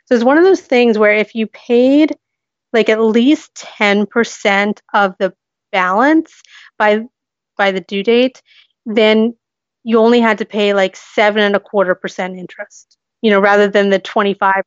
[0.07, 2.17] So it's one of those things where if you paid
[2.73, 5.35] like at least 10% of the
[5.73, 6.43] balance
[6.79, 7.03] by
[7.57, 8.43] by the due date,
[8.87, 9.35] then
[9.85, 13.69] you only had to pay like seven and a quarter percent interest, you know, rather
[13.69, 14.63] than the 25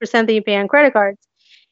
[0.00, 1.18] percent that you pay on credit cards.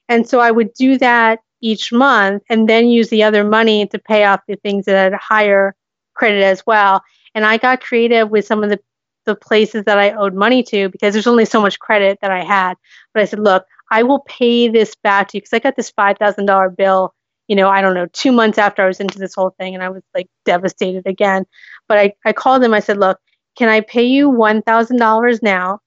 [0.09, 3.98] And so I would do that each month and then use the other money to
[3.98, 5.74] pay off the things that had higher
[6.14, 7.02] credit as well.
[7.35, 8.78] And I got creative with some of the,
[9.24, 12.44] the places that I owed money to because there's only so much credit that I
[12.44, 12.74] had.
[13.12, 15.90] But I said, look, I will pay this back to you because I got this
[15.90, 17.14] $5,000 bill
[17.48, 19.83] you know, I don't know, two months after I was into this whole thing and
[19.83, 21.44] I was like devastated again.
[21.88, 23.18] But I, I called them, I said, look,
[23.57, 25.80] can I pay you $1,000 now?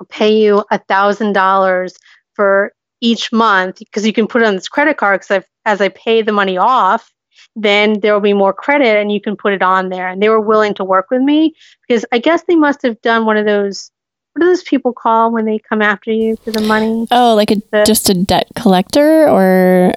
[0.00, 1.94] I'll pay you $1,000
[2.34, 5.88] for each month because you can put it on this credit card because as I
[5.88, 7.12] pay the money off,
[7.54, 10.08] then there will be more credit and you can put it on there.
[10.08, 11.54] And they were willing to work with me
[11.86, 13.90] because I guess they must have done one of those
[14.34, 17.08] what do those people call when they come after you for the money?
[17.10, 19.94] Oh, like a the, just a debt collector or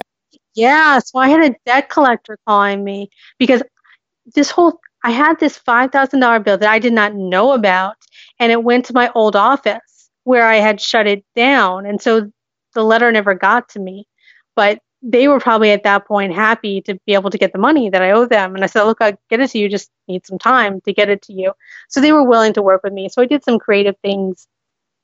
[0.54, 3.62] yeah, so I had a debt collector calling me because
[4.34, 7.96] this whole I had this $5,000 bill that I did not know about
[8.38, 12.30] and it went to my old office where I had shut it down and so
[12.74, 14.06] the letter never got to me.
[14.54, 17.90] But they were probably at that point happy to be able to get the money
[17.90, 18.54] that I owe them.
[18.54, 21.08] And I said, look, I'll get it to you, just need some time to get
[21.10, 21.52] it to you.
[21.88, 23.08] So they were willing to work with me.
[23.08, 24.46] So I did some creative things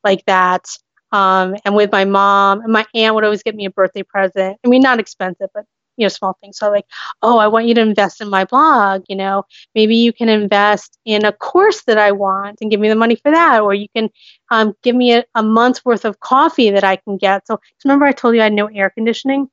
[0.05, 0.67] like that.
[1.13, 4.59] Um, and with my mom and my aunt would always get me a birthday present.
[4.65, 5.65] I mean, not expensive, but
[5.97, 6.59] you know, small things.
[6.59, 6.87] So like,
[7.23, 9.05] oh, I want you to invest in my blog.
[9.09, 9.43] You know,
[9.75, 13.17] maybe you can invest in a course that I want and give me the money
[13.17, 14.09] for that, or you can
[14.51, 17.47] um, give me a, a month's worth of coffee that I can get.
[17.47, 19.49] So remember, I told you I had no air conditioning.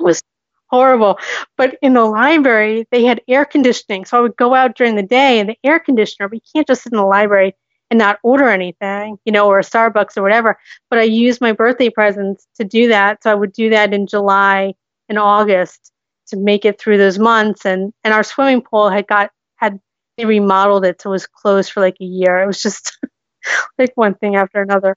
[0.00, 0.22] It was
[0.68, 1.18] horrible.
[1.56, 4.04] But in the library, they had air conditioning.
[4.04, 6.66] So I would go out during the day and the air conditioner, but you can't
[6.66, 7.54] just sit in the library
[7.90, 10.58] and not order anything, you know, or a Starbucks or whatever.
[10.90, 13.22] But I used my birthday presents to do that.
[13.22, 14.74] So I would do that in July
[15.08, 15.92] and August
[16.28, 17.64] to make it through those months.
[17.64, 19.80] And and our swimming pool had got had
[20.16, 22.42] they remodeled it so it was closed for like a year.
[22.42, 22.98] It was just
[23.78, 24.94] like one thing after another.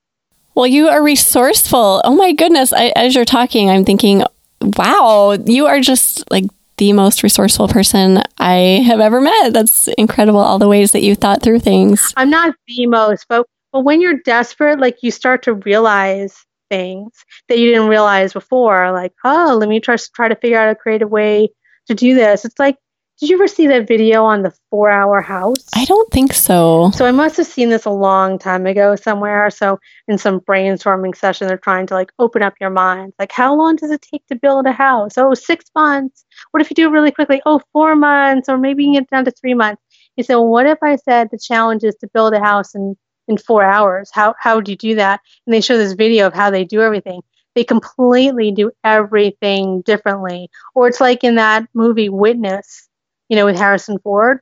[0.53, 2.01] Well, you are resourceful.
[2.03, 2.73] Oh my goodness.
[2.73, 4.23] I, as you're talking, I'm thinking,
[4.61, 6.43] wow, you are just like
[6.81, 9.53] the most resourceful person I have ever met.
[9.53, 12.11] That's incredible, all the ways that you thought through things.
[12.17, 17.11] I'm not the most, but, but when you're desperate, like you start to realize things
[17.49, 18.91] that you didn't realize before.
[18.91, 21.49] Like, oh, let me try, try to figure out a creative way
[21.85, 22.45] to do this.
[22.45, 22.77] It's like
[23.21, 25.63] did you ever see that video on the four hour house?
[25.75, 26.89] I don't think so.
[26.89, 29.51] So I must have seen this a long time ago somewhere.
[29.51, 33.13] So in some brainstorming session, they're trying to like open up your mind.
[33.19, 35.19] Like, how long does it take to build a house?
[35.19, 36.25] Oh, six months.
[36.49, 37.43] What if you do it really quickly?
[37.45, 39.83] Oh, four months, or maybe you can get down to three months.
[40.15, 42.97] He said, well, what if I said the challenge is to build a house in,
[43.27, 44.09] in four hours?
[44.11, 45.21] How, how would you do that?
[45.45, 47.21] And they show this video of how they do everything
[47.53, 50.49] they completely do everything differently.
[50.73, 52.87] Or it's like in that movie Witness,
[53.31, 54.41] you know, with Harrison Ford.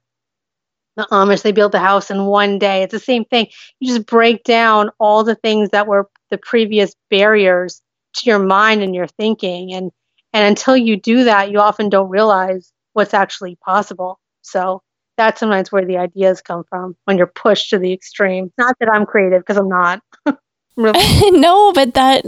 [0.97, 2.82] The Amish, they built the house in one day.
[2.82, 3.47] It's the same thing.
[3.80, 7.84] You just break down all the things that were the previous barriers
[8.15, 9.73] to your mind and your thinking.
[9.73, 9.91] And,
[10.34, 14.19] and until you do that, you often don't realize what's actually possible.
[14.41, 14.82] So
[15.17, 18.52] that's sometimes where the ideas come from when you're pushed to the extreme.
[18.58, 20.02] Not that I'm creative because I'm not.
[20.75, 20.99] really.
[21.39, 22.25] no, but that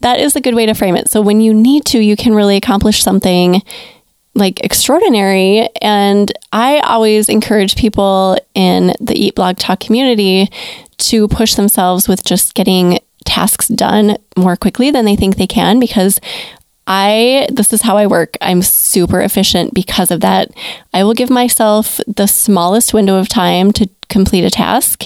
[0.00, 1.10] that is a good way to frame it.
[1.10, 3.62] So when you need to, you can really accomplish something
[4.38, 5.68] like extraordinary.
[5.82, 10.50] And I always encourage people in the Eat Blog Talk community
[10.98, 15.78] to push themselves with just getting tasks done more quickly than they think they can
[15.78, 16.18] because
[16.86, 18.36] I this is how I work.
[18.40, 20.50] I'm super efficient because of that.
[20.94, 25.04] I will give myself the smallest window of time to complete a task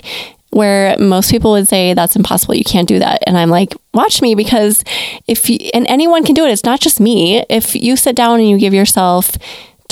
[0.52, 2.54] where most people would say that's impossible.
[2.54, 3.22] You can't do that.
[3.26, 4.84] And i'm like watch me because
[5.26, 6.50] if you, and anyone can do it.
[6.50, 7.44] It's not just me.
[7.48, 9.36] If you sit down and you give yourself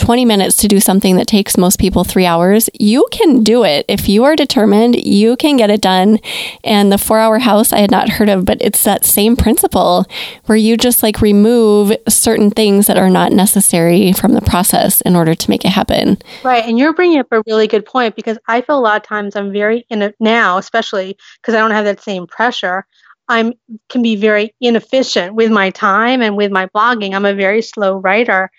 [0.00, 3.84] 20 minutes to do something that takes most people three hours, you can do it.
[3.86, 6.18] If you are determined, you can get it done.
[6.64, 10.06] And the four hour house I had not heard of, but it's that same principle
[10.46, 15.14] where you just like remove certain things that are not necessary from the process in
[15.14, 16.16] order to make it happen.
[16.42, 16.64] Right.
[16.64, 19.36] And you're bringing up a really good point because I feel a lot of times
[19.36, 22.86] I'm very in it now, especially because I don't have that same pressure.
[23.28, 23.52] I'm
[23.90, 27.14] can be very inefficient with my time and with my blogging.
[27.14, 28.50] I'm a very slow writer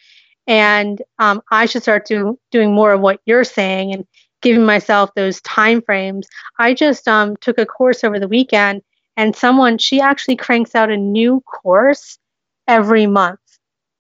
[0.51, 4.05] and um, I should start to, doing more of what you're saying and
[4.41, 6.27] giving myself those time frames.
[6.59, 8.81] I just um, took a course over the weekend,
[9.15, 12.19] and someone she actually cranks out a new course
[12.67, 13.39] every month,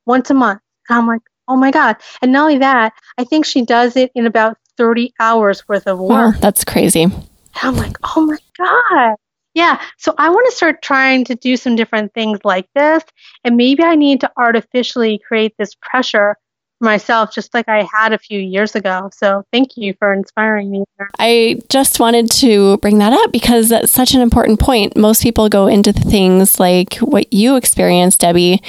[0.05, 0.59] once a month.
[0.89, 1.95] And I'm like, oh my god!
[2.21, 5.99] And not only that, I think she does it in about 30 hours worth of
[5.99, 6.35] work.
[6.41, 7.03] That's crazy.
[7.03, 7.15] And
[7.61, 9.15] I'm like, oh my god!
[9.53, 13.03] Yeah, so I want to start trying to do some different things like this.
[13.43, 16.37] And maybe I need to artificially create this pressure
[16.79, 19.09] for myself, just like I had a few years ago.
[19.13, 20.83] So thank you for inspiring me.
[21.19, 24.95] I just wanted to bring that up because that's such an important point.
[24.95, 28.61] Most people go into things like what you experienced, Debbie,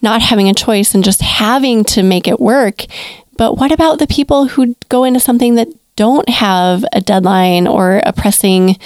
[0.00, 2.86] not having a choice and just having to make it work.
[3.36, 8.00] But what about the people who go into something that don't have a deadline or
[8.06, 8.78] a pressing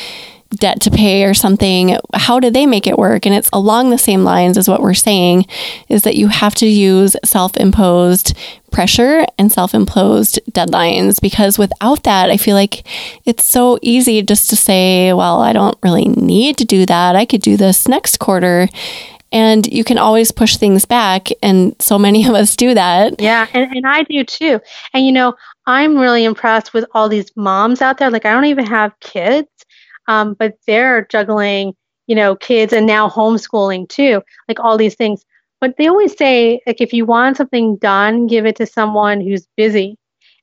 [0.55, 3.27] debt to pay or something, how do they make it work?
[3.27, 5.47] And it's along the same lines as what we're saying
[5.89, 8.37] is that you have to use self imposed
[8.71, 12.87] pressure and self imposed deadlines because without that, I feel like
[13.25, 17.17] it's so easy just to say, well, I don't really need to do that.
[17.17, 18.69] I could do this next quarter.
[19.33, 21.29] And you can always push things back.
[21.43, 23.21] And so many of us do that.
[23.21, 23.49] Yeah.
[23.53, 24.61] And, and I do too.
[24.93, 25.35] And, you know,
[25.67, 28.11] I'm really impressed with all these moms out there.
[28.11, 29.49] Like, I don't even have kids
[30.09, 31.75] um, but they're juggling,
[32.07, 35.25] you know, kids and now homeschooling too, like all these things.
[35.61, 39.47] But they always say, like, if you want something done, give it to someone who's
[39.57, 39.97] busy.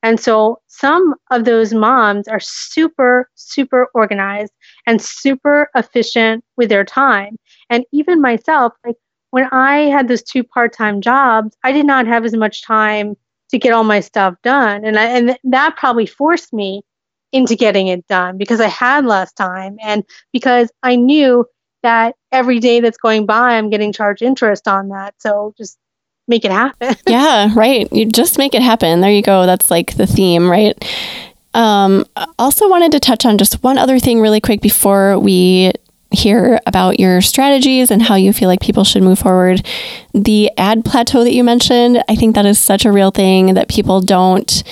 [0.04, 4.52] And so some of those moms are super, super organized
[4.88, 7.38] and super efficient with their time.
[7.69, 8.95] And even myself, like
[9.30, 13.15] when I had those two part time jobs, I did not have as much time
[13.50, 14.84] to get all my stuff done.
[14.86, 16.82] And, I, and that probably forced me
[17.32, 21.46] into getting it done because I had less time and because I knew
[21.84, 25.15] that every day that's going by, I'm getting charged interest on that.
[25.20, 25.78] So just
[26.28, 26.96] make it happen.
[27.08, 27.91] yeah, right.
[27.91, 29.02] You just make it happen.
[29.02, 29.46] There you go.
[29.46, 30.78] That's like the theme, right?
[31.54, 32.06] Um,
[32.39, 35.74] also wanted to touch on just one other thing really quick before we
[36.12, 39.65] hear about your strategies and how you feel like people should move forward.
[40.13, 43.70] The ad plateau that you mentioned, I think that is such a real thing that
[43.70, 44.63] people don't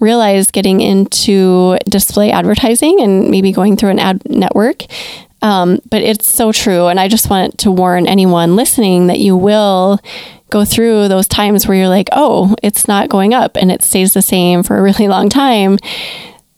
[0.00, 4.84] realize getting into display advertising and maybe going through an ad network.
[5.42, 6.86] Um, but it's so true.
[6.86, 10.00] And I just want to warn anyone listening that you will
[10.50, 14.14] go through those times where you're like, oh, it's not going up and it stays
[14.14, 15.78] the same for a really long time.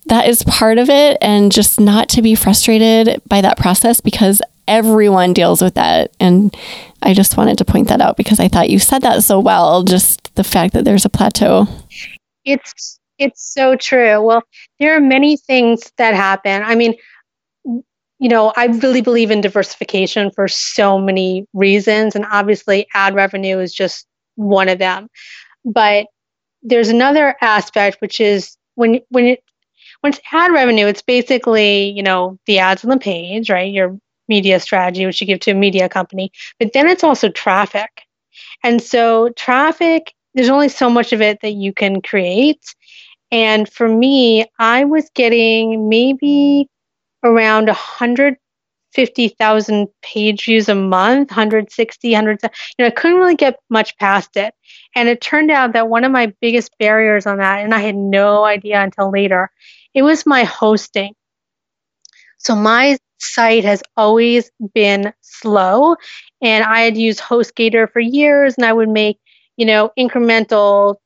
[0.07, 1.19] That is part of it.
[1.21, 6.15] And just not to be frustrated by that process because everyone deals with that.
[6.19, 6.57] And
[7.03, 9.83] I just wanted to point that out because I thought you said that so well,
[9.83, 11.67] just the fact that there's a plateau.
[12.45, 14.21] It's it's so true.
[14.23, 14.43] Well,
[14.81, 16.63] there are many things that happen.
[16.65, 16.97] I mean,
[17.65, 22.15] you know, I really believe in diversification for so many reasons.
[22.15, 24.07] And obviously, ad revenue is just
[24.37, 25.09] one of them.
[25.65, 26.07] But
[26.63, 29.45] there's another aspect which is when when it
[30.03, 33.73] when it's ad revenue, it's basically you know the ads on the page, right?
[33.73, 33.99] Your
[34.29, 38.03] media strategy, which you give to a media company, but then it's also traffic,
[38.63, 40.15] and so traffic.
[40.35, 42.63] There's only so much of it that you can create.
[43.33, 46.69] And for me, I was getting maybe
[47.23, 52.41] around 150,000 page views a month, 160, 100.
[52.43, 54.55] You know, I couldn't really get much past it.
[54.95, 57.97] And it turned out that one of my biggest barriers on that, and I had
[57.97, 59.51] no idea until later,
[59.95, 61.15] it was my hosting.
[62.39, 65.97] So my site has always been slow
[66.41, 69.19] and I had used HostGator for years and I would make,
[69.57, 70.97] you know, incremental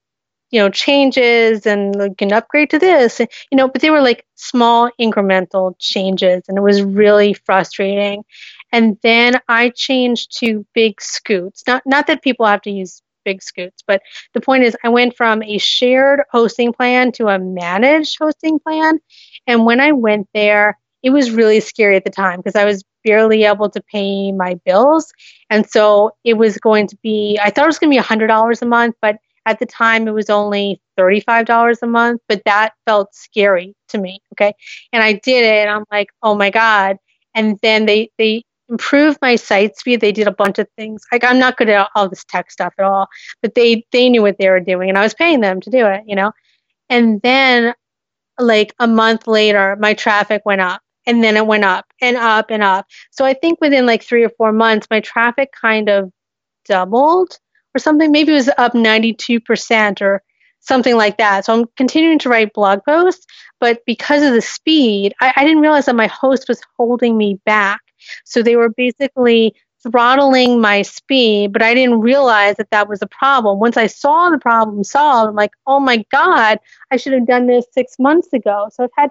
[0.54, 4.24] you know changes and like can upgrade to this you know but they were like
[4.36, 8.24] small incremental changes and it was really frustrating.
[8.72, 11.62] And then i changed to BigScoots.
[11.66, 14.02] Not not that people have to use BigScoots but
[14.34, 18.98] the point is i went from a shared hosting plan to a managed hosting plan.
[19.46, 22.84] And when i went there it was really scary at the time because i was
[23.04, 25.12] barely able to pay my bills.
[25.50, 28.62] And so it was going to be i thought it was going to be $100
[28.62, 29.16] a month but
[29.46, 34.20] at the time, it was only $35 a month, but that felt scary to me.
[34.32, 34.54] Okay.
[34.92, 36.96] And I did it and I'm like, oh my God.
[37.34, 40.00] And then they, they improved my site speed.
[40.00, 41.02] They did a bunch of things.
[41.12, 43.08] Like I'm not good at all this tech stuff at all,
[43.42, 45.86] but they, they knew what they were doing and I was paying them to do
[45.86, 46.32] it, you know?
[46.88, 47.74] And then
[48.38, 52.50] like a month later, my traffic went up and then it went up and up
[52.50, 52.86] and up.
[53.10, 56.10] So I think within like three or four months, my traffic kind of
[56.64, 57.38] doubled
[57.74, 58.12] or something.
[58.12, 60.22] Maybe it was up 92% or
[60.60, 61.44] something like that.
[61.44, 63.26] So I'm continuing to write blog posts,
[63.60, 67.38] but because of the speed, I, I didn't realize that my host was holding me
[67.44, 67.80] back.
[68.24, 73.06] So they were basically throttling my speed, but I didn't realize that that was a
[73.06, 73.60] problem.
[73.60, 76.58] Once I saw the problem solved, I'm like, oh my God,
[76.90, 78.68] I should have done this six months ago.
[78.72, 79.10] So I've had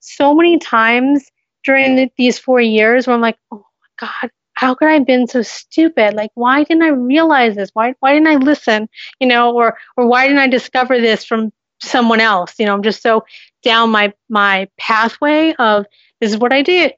[0.00, 1.28] so many times
[1.64, 3.64] during the, these four years where I'm like, oh
[4.00, 6.14] my God, how could I have been so stupid?
[6.14, 7.70] Like, why didn't I realize this?
[7.74, 8.88] Why, why didn't I listen?
[9.20, 12.54] You know, or, or why didn't I discover this from someone else?
[12.58, 13.24] You know, I'm just so
[13.62, 15.86] down my, my pathway of
[16.20, 16.90] this is what I do.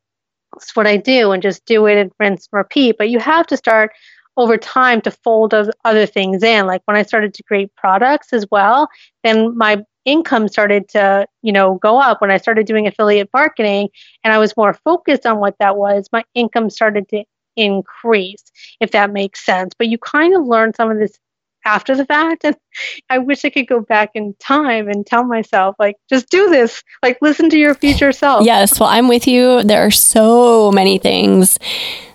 [0.57, 2.97] Is what I do and just do it and rinse and repeat.
[2.97, 3.93] But you have to start
[4.39, 5.53] over time to fold
[5.85, 6.67] other things in.
[6.67, 8.89] Like when I started to create products as well,
[9.25, 12.21] then my income started to, you know, go up.
[12.21, 13.89] When I started doing affiliate marketing
[14.25, 17.25] and I was more focused on what that was, my income started to
[17.59, 18.45] increase,
[18.81, 19.75] if that makes sense.
[19.77, 21.19] But you kind of learn some of this
[21.65, 22.45] after the fact.
[22.45, 22.57] And
[23.11, 26.83] I wish I could go back in time and tell myself, like, just do this,
[27.03, 28.45] like, listen to your future self.
[28.45, 28.79] Yes.
[28.81, 29.63] Well, I'm with you.
[29.63, 31.59] There are so many things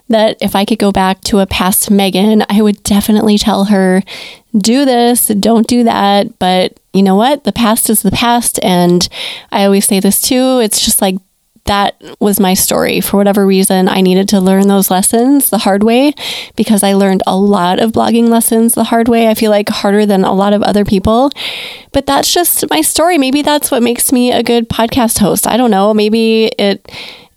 [0.10, 4.04] that if I could go back to a past Megan, I would definitely tell her,
[4.56, 6.38] do this, don't do that.
[6.40, 7.44] But you know what?
[7.44, 8.60] The past is the past.
[8.64, 9.08] And
[9.52, 10.60] I always say this too.
[10.60, 11.16] It's just like
[11.66, 13.00] that was my story.
[13.00, 16.14] For whatever reason, I needed to learn those lessons the hard way
[16.56, 19.30] because I learned a lot of blogging lessons the hard way.
[19.30, 21.32] I feel like harder than a lot of other people.
[21.94, 23.18] But that's just my story.
[23.18, 25.48] Maybe that's what makes me a good podcast host.
[25.48, 25.94] I don't know.
[25.94, 26.92] Maybe it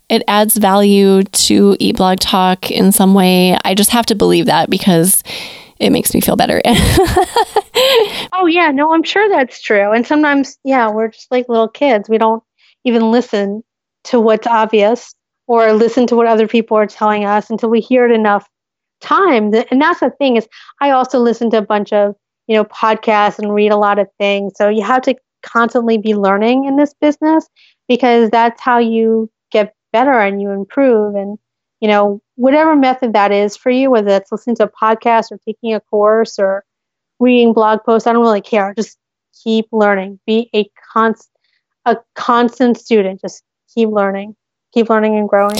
[0.09, 3.57] it adds value to Eat Blog Talk in some way.
[3.65, 5.21] I just have to believe that because
[5.79, 6.61] it makes me feel better.
[6.65, 9.91] oh yeah, no, I'm sure that's true.
[9.91, 12.09] And sometimes, yeah, we're just like little kids.
[12.09, 12.41] We don't
[12.85, 13.63] even listen
[14.07, 15.13] to what's obvious
[15.47, 18.49] or listen to what other people are telling us until we hear it enough
[19.01, 19.53] time.
[19.71, 20.47] And that's the thing is
[20.81, 22.15] I also listen to a bunch of,
[22.47, 24.53] you know, podcasts and read a lot of things.
[24.55, 27.47] So you have to constantly be learning in this business
[27.87, 31.37] because that's how you get better and you improve and
[31.79, 35.39] you know whatever method that is for you whether that's listening to a podcast or
[35.45, 36.63] taking a course or
[37.19, 38.97] reading blog posts i don't really care just
[39.43, 41.29] keep learning be a const
[41.85, 43.43] a constant student just
[43.77, 44.35] keep learning,
[44.73, 45.57] keep learning and growing.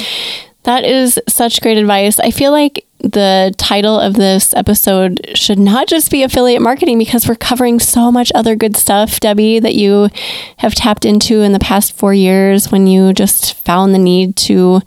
[0.64, 2.20] That is such great advice.
[2.20, 7.28] I feel like the title of this episode should not just be affiliate marketing because
[7.28, 10.10] we're covering so much other good stuff, Debbie, that you
[10.58, 14.82] have tapped into in the past four years when you just found the need to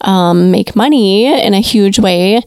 [0.00, 2.40] um, make money in a huge way.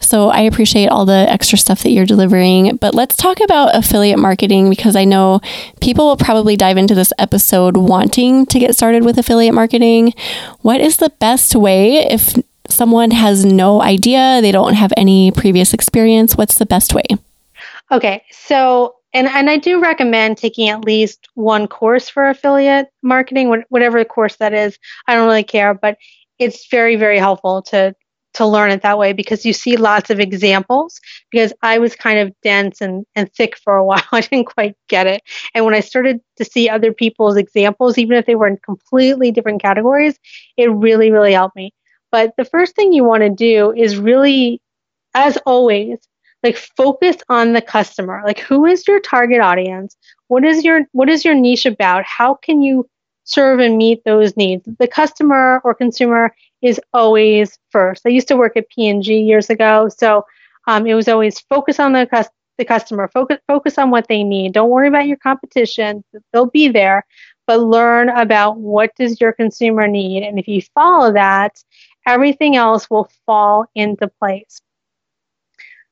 [0.00, 2.76] So I appreciate all the extra stuff that you're delivering.
[2.76, 5.40] But let's talk about affiliate marketing because I know
[5.80, 10.12] people will probably dive into this episode wanting to get started with affiliate marketing.
[10.60, 12.34] What is the best way if
[12.68, 16.36] someone has no idea, they don't have any previous experience?
[16.36, 17.04] What's the best way?
[17.90, 18.22] Okay.
[18.30, 24.04] So and and I do recommend taking at least one course for affiliate marketing, whatever
[24.04, 24.78] course that is.
[25.06, 25.96] I don't really care, but
[26.38, 27.94] it's very very helpful to
[28.36, 32.18] to learn it that way because you see lots of examples because I was kind
[32.18, 34.02] of dense and, and thick for a while.
[34.12, 35.22] I didn't quite get it.
[35.54, 39.30] And when I started to see other people's examples, even if they were in completely
[39.30, 40.18] different categories,
[40.56, 41.72] it really, really helped me.
[42.12, 44.60] But the first thing you want to do is really,
[45.14, 45.98] as always,
[46.42, 48.22] like focus on the customer.
[48.24, 49.96] Like who is your target audience?
[50.28, 52.04] What is your what is your niche about?
[52.04, 52.88] How can you
[53.24, 54.68] serve and meet those needs?
[54.78, 58.06] The customer or consumer is always first.
[58.06, 60.24] I used to work at P&G years ago, so
[60.66, 64.24] um, it was always focus on the, cus- the customer, focus focus on what they
[64.24, 64.54] need.
[64.54, 66.02] Don't worry about your competition;
[66.32, 67.04] they'll be there,
[67.46, 71.62] but learn about what does your consumer need, and if you follow that,
[72.06, 74.62] everything else will fall into place.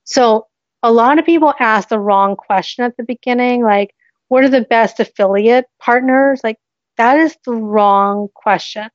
[0.05, 0.47] So
[0.83, 3.95] a lot of people ask the wrong question at the beginning, like,
[4.29, 6.41] what are the best affiliate partners?
[6.43, 6.59] Like,
[6.97, 8.89] that is the wrong question.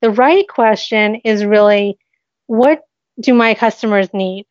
[0.00, 1.98] The right question is really,
[2.46, 2.82] what
[3.20, 4.46] do my customers need?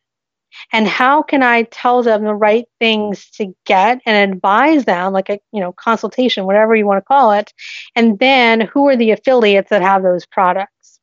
[0.71, 5.29] And how can I tell them the right things to get and advise them, like
[5.29, 7.53] a you know consultation, whatever you want to call it,
[7.95, 10.99] and then who are the affiliates that have those products?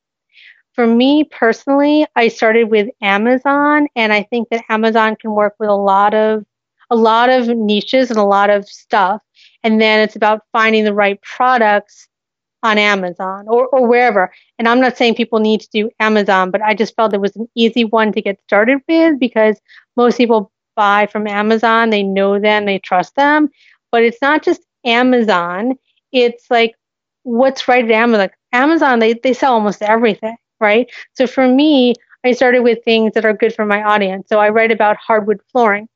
[0.73, 5.69] For me personally, I started with Amazon and I think that Amazon can work with
[5.69, 6.45] a lot of
[6.89, 9.21] a lot of niches and a lot of stuff.
[9.63, 12.07] And then it's about finding the right products
[12.63, 14.31] on Amazon or, or wherever.
[14.57, 17.35] And I'm not saying people need to do Amazon, but I just felt it was
[17.35, 19.59] an easy one to get started with because
[19.97, 21.89] most people buy from Amazon.
[21.89, 23.49] They know them, they trust them.
[23.91, 25.73] But it's not just Amazon.
[26.11, 26.75] It's like
[27.23, 28.29] what's right at Amazon.
[28.51, 30.89] Amazon, they, they sell almost everything right?
[31.13, 31.93] So for me,
[32.25, 34.29] I started with things that are good for my audience.
[34.29, 35.89] So I write about hardwood flooring,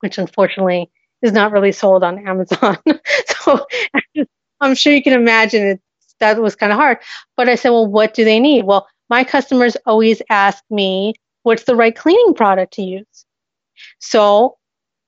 [0.00, 0.90] which unfortunately
[1.22, 2.78] is not really sold on Amazon.
[3.26, 3.66] so
[4.60, 5.80] I'm sure you can imagine it,
[6.20, 6.98] that was kind of hard.
[7.36, 8.64] But I said, well, what do they need?
[8.64, 13.26] Well, my customers always ask me, what's the right cleaning product to use?
[14.00, 14.56] So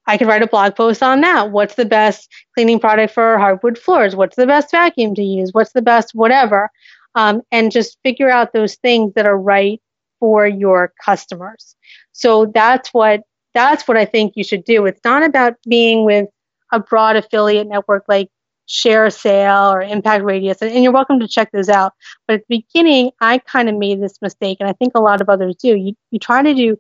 [0.07, 1.51] I could write a blog post on that.
[1.51, 4.17] What's the best cleaning product for hardwood floors?
[4.17, 5.51] What's the best vacuum to use?
[5.53, 6.71] What's the best whatever?
[7.15, 9.81] um, and just figure out those things that are right
[10.21, 11.77] for your customers.
[12.13, 13.23] So that's what
[13.55, 14.87] that's what I think you should do.
[14.87, 16.29] It's not about being with
[16.73, 18.29] a broad affiliate network like
[18.71, 21.93] ShareASale or Impact Radius, and, and you're welcome to check those out.
[22.27, 25.21] But at the beginning, I kind of made this mistake, and I think a lot
[25.21, 25.77] of others do.
[25.77, 26.77] You you try to do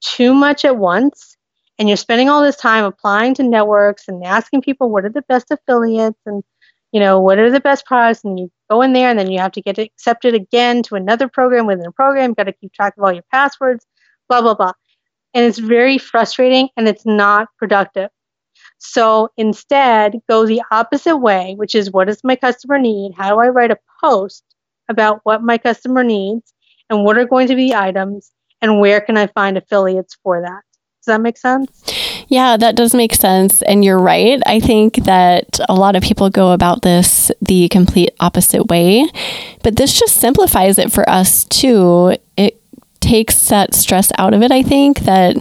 [0.00, 1.36] too much at once,
[1.78, 5.22] and you're spending all this time applying to networks and asking people what are the
[5.22, 6.42] best affiliates and
[6.94, 8.22] you know, what are the best products?
[8.22, 11.26] And you go in there and then you have to get accepted again to another
[11.26, 12.30] program within a program.
[12.30, 13.84] You've got to keep track of all your passwords,
[14.28, 14.74] blah, blah, blah.
[15.34, 18.10] And it's very frustrating and it's not productive.
[18.86, 23.14] So instead, go the opposite way, which is what does my customer need?
[23.16, 24.44] How do I write a post
[24.90, 26.52] about what my customer needs
[26.90, 28.30] and what are going to be the items
[28.60, 30.62] and where can I find affiliates for that?
[31.00, 31.82] Does that make sense?
[32.28, 33.62] Yeah, that does make sense.
[33.62, 34.42] And you're right.
[34.46, 39.08] I think that a lot of people go about this the complete opposite way,
[39.62, 42.16] but this just simplifies it for us too.
[42.36, 42.60] It
[43.00, 45.36] takes that stress out of it, I think, that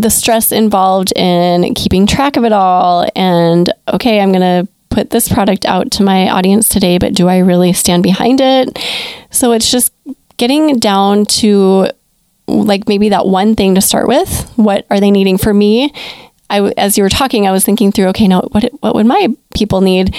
[0.00, 5.10] the stress involved in keeping track of it all and, okay, I'm going to put
[5.10, 8.78] this product out to my audience today, but do I really stand behind it?
[9.30, 9.92] So it's just
[10.36, 11.88] getting down to
[12.46, 14.50] like maybe that one thing to start with.
[14.56, 15.92] What are they needing for me?
[16.50, 19.28] I, as you were talking, I was thinking through, okay, now what, what would my
[19.54, 20.14] people need?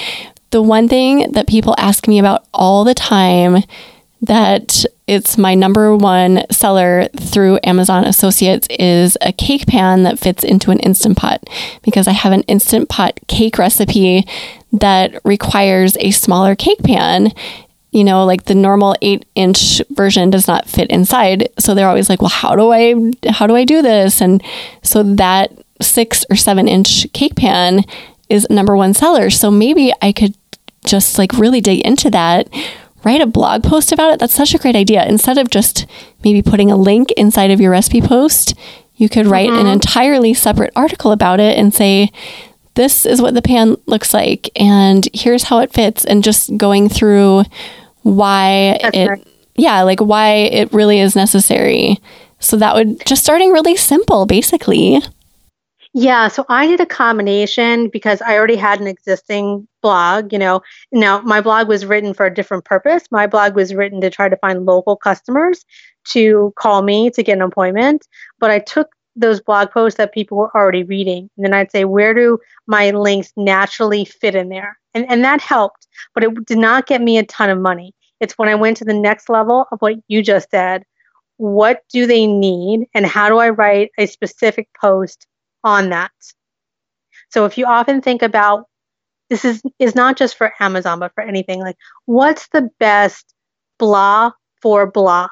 [0.50, 3.64] The one thing that people ask me about all the time
[4.22, 10.44] that it's my number one seller through Amazon Associates is a cake pan that fits
[10.44, 11.42] into an instant pot
[11.82, 14.26] because I have an instant pot cake recipe
[14.72, 17.32] that requires a smaller cake pan
[17.92, 21.48] you know, like the normal eight inch version does not fit inside.
[21.58, 22.94] So they're always like, well, how do I,
[23.28, 24.20] how do I do this?
[24.20, 24.42] And
[24.82, 27.84] so that six or seven inch cake pan
[28.28, 29.28] is number one seller.
[29.30, 30.34] So maybe I could
[30.84, 32.48] just like really dig into that,
[33.04, 34.20] write a blog post about it.
[34.20, 35.04] That's such a great idea.
[35.06, 35.86] Instead of just
[36.24, 38.54] maybe putting a link inside of your recipe post,
[38.96, 39.66] you could write mm-hmm.
[39.66, 42.10] an entirely separate article about it and say,
[42.74, 46.88] this is what the pan looks like, and here's how it fits, and just going
[46.88, 47.42] through
[48.02, 49.26] why That's it right.
[49.56, 51.98] yeah like why it really is necessary
[52.38, 55.02] so that would just starting really simple basically
[55.92, 60.60] yeah so i did a combination because i already had an existing blog you know
[60.92, 64.28] now my blog was written for a different purpose my blog was written to try
[64.28, 65.64] to find local customers
[66.04, 68.06] to call me to get an appointment
[68.38, 71.84] but i took those blog posts that people were already reading and then i'd say
[71.84, 72.38] where do
[72.68, 77.00] my links naturally fit in there and, and that helped, but it did not get
[77.00, 77.94] me a ton of money.
[78.18, 80.82] It's when I went to the next level of what you just said.
[81.36, 85.26] what do they need and how do I write a specific post
[85.64, 86.12] on that?
[87.30, 88.66] So if you often think about
[89.30, 93.34] this is is not just for Amazon but for anything like what's the best
[93.78, 94.32] blah
[94.62, 95.28] for blah.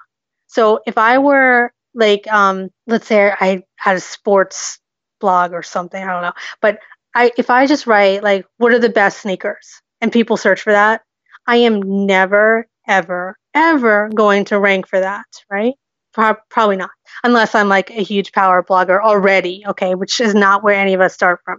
[0.48, 4.80] So if I were like um let's say I had a sports
[5.20, 6.34] blog or something, I don't know.
[6.62, 6.80] But
[7.14, 10.72] I if I just write like what are the best sneakers and people search for
[10.72, 11.02] that,
[11.46, 15.74] I am never ever ever going to rank for that, right?
[16.12, 16.90] Pro- probably not.
[17.24, 21.00] Unless I'm like a huge power blogger already, okay, which is not where any of
[21.00, 21.58] us start from.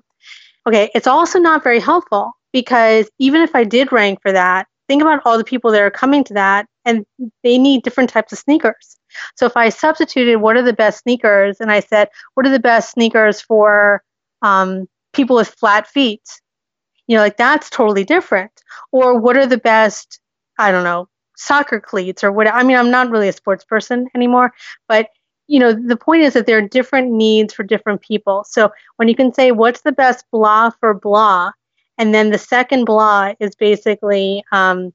[0.67, 5.01] Okay, it's also not very helpful because even if I did rank for that, think
[5.01, 7.05] about all the people that are coming to that and
[7.43, 8.97] they need different types of sneakers.
[9.35, 12.59] So if I substituted what are the best sneakers and I said, what are the
[12.59, 14.03] best sneakers for
[14.41, 16.23] um, people with flat feet?
[17.07, 18.51] You know, like that's totally different.
[18.91, 20.19] Or what are the best,
[20.57, 21.07] I don't know,
[21.39, 22.47] soccer cleats or what?
[22.47, 24.51] I mean, I'm not really a sports person anymore,
[24.87, 25.09] but
[25.47, 28.45] you know, the point is that there are different needs for different people.
[28.47, 31.51] So when you can say, what's the best blah for blah?
[31.97, 34.93] And then the second blah is basically um,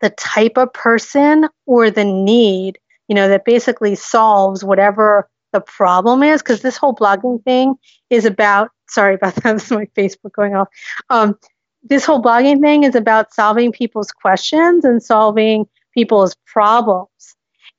[0.00, 2.78] the type of person or the need,
[3.08, 6.40] you know, that basically solves whatever the problem is.
[6.40, 7.74] Because this whole blogging thing
[8.08, 10.68] is about, sorry about that, this is my Facebook going off.
[11.10, 11.38] Um,
[11.82, 17.08] this whole blogging thing is about solving people's questions and solving people's problems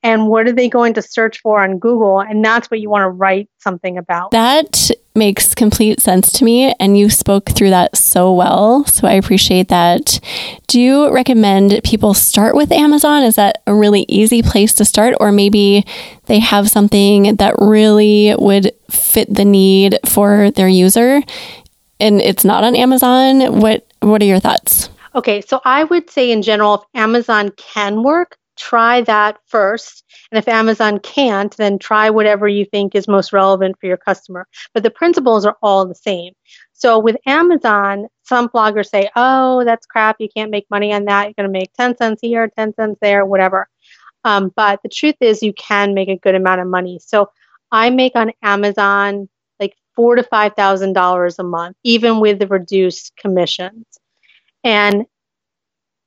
[0.04, 2.20] and what are they going to search for on Google?
[2.20, 4.32] And that's what you want to write something about.
[4.32, 6.74] That makes complete sense to me.
[6.78, 8.84] And you spoke through that so well.
[8.84, 10.20] So I appreciate that.
[10.66, 13.22] Do you recommend people start with Amazon?
[13.22, 15.14] Is that a really easy place to start?
[15.20, 15.86] Or maybe
[16.26, 21.22] they have something that really would fit the need for their user
[22.00, 23.60] and it's not on Amazon?
[23.60, 24.88] What, what are your thoughts?
[25.14, 30.04] Okay, so I would say in general, if Amazon can work, try that first.
[30.30, 34.46] And if Amazon can't, then try whatever you think is most relevant for your customer.
[34.72, 36.32] But the principles are all the same.
[36.72, 40.16] So with Amazon, some bloggers say, oh, that's crap.
[40.18, 41.24] You can't make money on that.
[41.24, 43.68] You're going to make 10 cents here, 10 cents there, whatever.
[44.24, 46.98] Um, but the truth is, you can make a good amount of money.
[46.98, 47.30] So
[47.70, 49.28] I make on Amazon
[49.96, 53.84] four to five thousand dollars a month, even with the reduced commissions.
[54.62, 55.06] And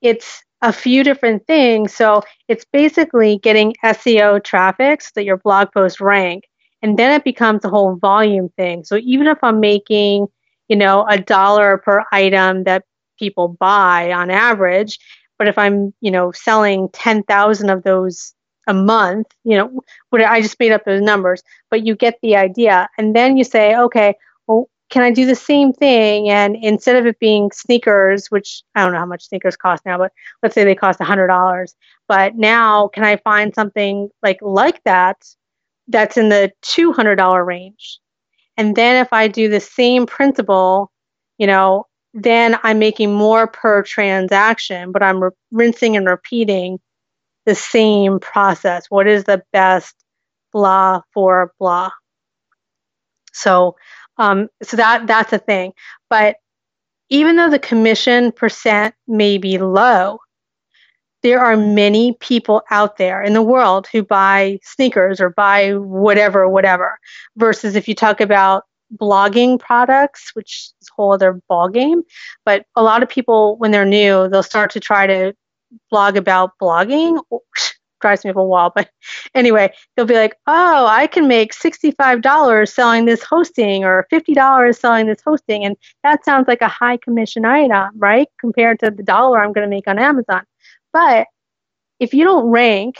[0.02, 1.94] it's a few different things.
[1.94, 6.44] So it's basically getting SEO traffic so that your blog posts rank.
[6.82, 8.84] And then it becomes a whole volume thing.
[8.84, 10.26] So even if I'm making,
[10.68, 12.84] you know, a dollar per item that
[13.18, 14.98] people buy on average,
[15.38, 18.34] but if I'm, you know, selling 10,000 of those
[18.68, 22.88] a month, you know, I just made up those numbers, but you get the idea.
[22.98, 24.14] And then you say, okay,
[24.46, 26.28] well, can I do the same thing?
[26.28, 29.98] And instead of it being sneakers, which I don't know how much sneakers cost now,
[29.98, 30.12] but
[30.42, 31.74] let's say they cost $100,
[32.06, 35.16] but now can I find something like like that
[35.88, 38.00] that's in the $200 range?
[38.56, 40.92] And then if I do the same principle,
[41.38, 46.80] you know, then I'm making more per transaction, but I'm re- rinsing and repeating
[47.48, 48.84] the same process.
[48.90, 49.94] What is the best
[50.52, 51.90] blah for blah?
[53.32, 53.76] So
[54.18, 55.72] um, so that that's a thing.
[56.10, 56.36] But
[57.08, 60.18] even though the commission percent may be low,
[61.22, 66.46] there are many people out there in the world who buy sneakers or buy whatever,
[66.50, 66.98] whatever.
[67.38, 72.02] Versus if you talk about blogging products, which is a whole other ballgame.
[72.44, 75.34] But a lot of people, when they're new, they'll start to try to
[75.90, 77.20] blog about blogging
[78.00, 78.72] drives me up a wall.
[78.74, 78.90] But
[79.34, 85.06] anyway, they'll be like, oh, I can make $65 selling this hosting or $50 selling
[85.06, 85.64] this hosting.
[85.64, 88.28] And that sounds like a high commission item, right?
[88.40, 90.42] Compared to the dollar I'm going to make on Amazon.
[90.92, 91.26] But
[92.00, 92.96] if you don't rank,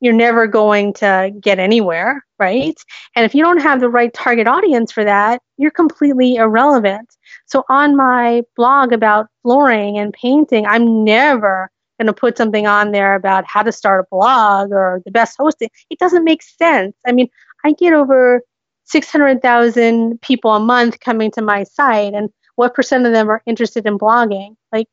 [0.00, 2.78] you're never going to get anywhere, right?
[3.14, 7.14] And if you don't have the right target audience for that, you're completely irrelevant.
[7.46, 12.92] So on my blog about flooring and painting, I'm never going to put something on
[12.92, 15.68] there about how to start a blog or the best hosting.
[15.90, 16.96] It doesn't make sense.
[17.06, 17.28] I mean,
[17.62, 18.40] I get over
[18.84, 23.86] 600,000 people a month coming to my site, and what percent of them are interested
[23.86, 24.56] in blogging?
[24.72, 24.86] Like,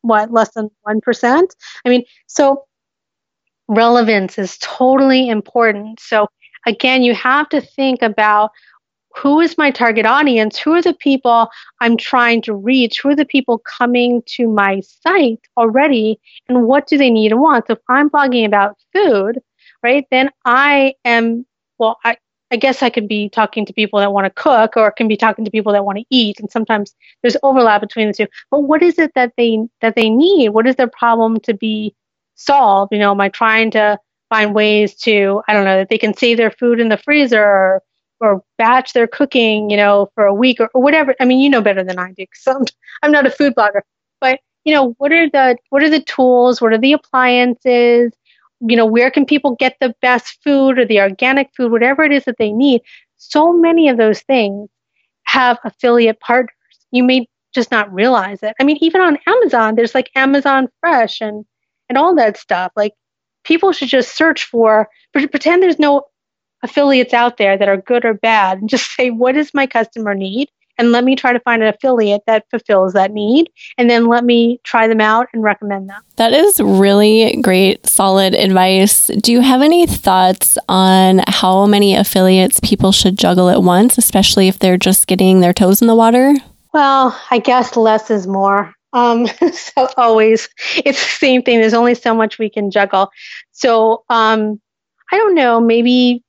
[0.00, 1.46] what, less than 1%?
[1.84, 2.64] I mean, so
[3.68, 6.00] relevance is totally important.
[6.00, 6.28] So,
[6.66, 8.50] again, you have to think about
[9.16, 10.58] who is my target audience?
[10.58, 11.48] Who are the people
[11.80, 13.00] I'm trying to reach?
[13.00, 16.18] Who are the people coming to my site already?
[16.48, 17.66] And what do they need and want?
[17.66, 19.38] So if I'm blogging about food,
[19.82, 21.46] right, then I am,
[21.78, 22.16] well, I,
[22.50, 25.16] I guess I could be talking to people that want to cook or can be
[25.16, 26.40] talking to people that want to eat.
[26.40, 28.26] And sometimes there's overlap between the two.
[28.50, 30.50] But what is it that they, that they need?
[30.50, 31.94] What is their problem to be
[32.34, 32.92] solved?
[32.92, 33.98] You know, am I trying to
[34.28, 37.42] find ways to, I don't know, that they can save their food in the freezer
[37.42, 37.82] or,
[38.20, 41.14] or batch their cooking, you know, for a week or, or whatever.
[41.20, 42.64] I mean, you know better than I do because I'm,
[43.02, 43.80] I'm not a food blogger.
[44.20, 46.60] But, you know, what are the what are the tools?
[46.60, 48.12] What are the appliances?
[48.60, 52.12] You know, where can people get the best food or the organic food, whatever it
[52.12, 52.82] is that they need?
[53.16, 54.68] So many of those things
[55.24, 56.54] have affiliate partners.
[56.92, 58.54] You may just not realize it.
[58.60, 61.44] I mean, even on Amazon, there's like Amazon Fresh and
[61.88, 62.72] and all that stuff.
[62.76, 62.94] Like
[63.44, 66.04] people should just search for pretend there's no
[66.64, 70.14] affiliates out there that are good or bad and just say what does my customer
[70.14, 73.48] need and let me try to find an affiliate that fulfills that need
[73.78, 76.02] and then let me try them out and recommend them.
[76.16, 79.06] That is really great, solid advice.
[79.06, 84.48] Do you have any thoughts on how many affiliates people should juggle at once, especially
[84.48, 86.34] if they're just getting their toes in the water?
[86.72, 88.74] Well, I guess less is more.
[88.92, 91.60] Um, so always, it's the same thing.
[91.60, 93.10] There's only so much we can juggle.
[93.52, 94.60] So um,
[95.12, 95.60] I don't know.
[95.60, 96.23] Maybe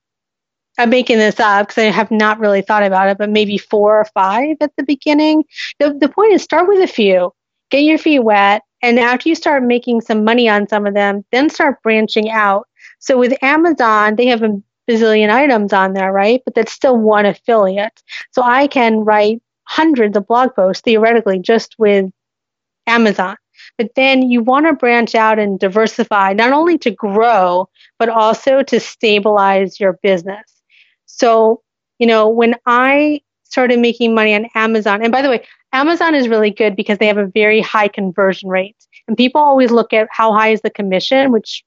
[0.77, 3.99] I'm making this up because I have not really thought about it, but maybe four
[3.99, 5.43] or five at the beginning.
[5.79, 7.33] The, the point is start with a few,
[7.69, 8.61] get your feet wet.
[8.81, 12.67] And after you start making some money on some of them, then start branching out.
[12.99, 16.41] So with Amazon, they have a bazillion items on there, right?
[16.45, 18.03] But that's still one affiliate.
[18.31, 22.11] So I can write hundreds of blog posts theoretically just with
[22.85, 23.37] Amazon.
[23.77, 28.61] But then you want to branch out and diversify, not only to grow, but also
[28.63, 30.54] to stabilize your business.
[31.15, 31.61] So,
[31.97, 36.27] you know, when I started making money on Amazon, and by the way, Amazon is
[36.27, 38.75] really good because they have a very high conversion rate.
[39.07, 41.63] And people always look at how high is the commission, which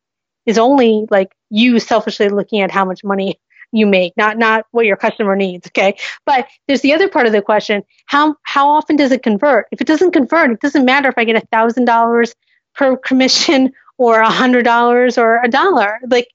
[0.46, 3.38] is only like you selfishly looking at how much money
[3.72, 5.66] you make, not not what your customer needs.
[5.68, 5.96] Okay.
[6.24, 7.82] But there's the other part of the question.
[8.06, 9.66] How how often does it convert?
[9.72, 12.34] If it doesn't convert, it doesn't matter if I get a thousand dollars
[12.74, 15.98] per commission or a hundred dollars or a dollar.
[16.10, 16.28] Like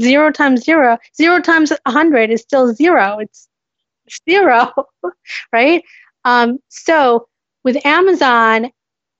[0.00, 3.18] zero times zero, zero times a hundred is still zero.
[3.18, 3.48] It's
[4.28, 4.72] zero,
[5.52, 5.82] right?
[6.24, 7.28] Um, so
[7.64, 8.70] with Amazon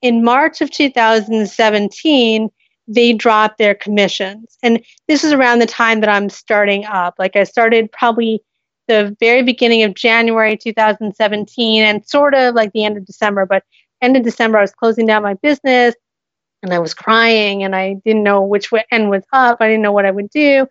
[0.01, 2.49] in March of 2017,
[2.87, 4.57] they dropped their commissions.
[4.61, 7.15] And this is around the time that I'm starting up.
[7.17, 8.41] Like I started probably
[8.87, 13.63] the very beginning of January 2017 and sort of like the end of December, but
[14.01, 15.95] end of December I was closing down my business
[16.63, 19.57] and I was crying and I didn't know which end was up.
[19.59, 20.65] I didn't know what I would do.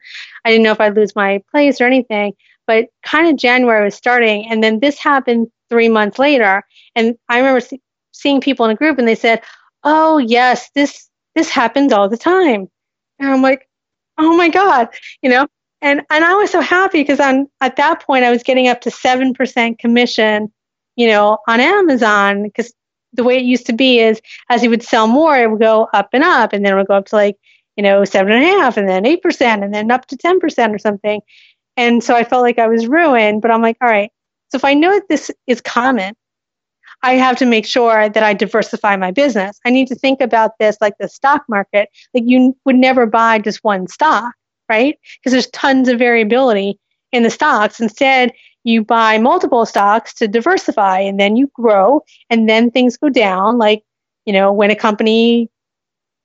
[0.45, 2.33] I didn't know if I'd lose my place or anything.
[2.67, 6.65] But kind of January was starting and then this happened 3 months later
[6.97, 7.83] and I remember see-
[8.13, 9.43] seeing people in a group and they said,
[9.85, 12.69] "Oh, yes, this this happens all the time.
[13.19, 13.69] And I'm like,
[14.19, 14.89] oh my God,
[15.23, 15.47] you know?
[15.81, 18.81] And and I was so happy because on at that point I was getting up
[18.83, 20.53] to seven percent commission,
[20.97, 22.73] you know, on Amazon because
[23.13, 25.89] the way it used to be is as you would sell more, it would go
[25.93, 27.37] up and up, and then it would go up to like,
[27.77, 30.41] you know, seven and a half, and then eight percent, and then up to ten
[30.41, 31.21] percent or something.
[31.77, 34.11] And so I felt like I was ruined, but I'm like, all right.
[34.51, 36.15] So if I know that this is common,
[37.03, 39.59] I have to make sure that I diversify my business.
[39.65, 41.89] I need to think about this like the stock market.
[42.15, 44.35] Like you would never buy just one stock,
[44.69, 44.97] right?
[45.19, 46.79] Because there's tons of variability
[47.11, 47.81] in the stocks.
[47.81, 48.33] Instead,
[48.65, 53.59] you buy multiple stocks to diversify and then you grow and then things go down.
[53.59, 53.83] Like,
[54.25, 55.51] you know, when a company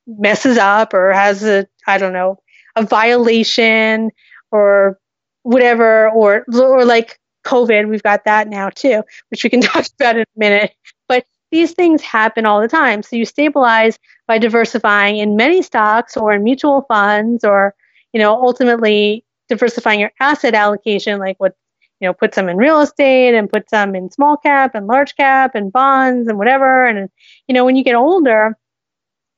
[0.08, 2.40] messes up or has a, I don't know,
[2.76, 4.12] a violation
[4.52, 5.00] or
[5.44, 10.16] whatever, or, or like COVID, we've got that now too, which we can talk about
[10.18, 10.74] in a minute.
[11.08, 13.04] But these things happen all the time.
[13.04, 17.74] So you stabilize by diversifying in many stocks or in mutual funds or,
[18.14, 21.56] you know, ultimately diversifying your asset allocation, like what,
[22.00, 25.16] you know, put some in real estate and put some in small cap and large
[25.16, 26.86] cap and bonds and whatever.
[26.86, 27.10] And,
[27.48, 28.56] you know, when you get older,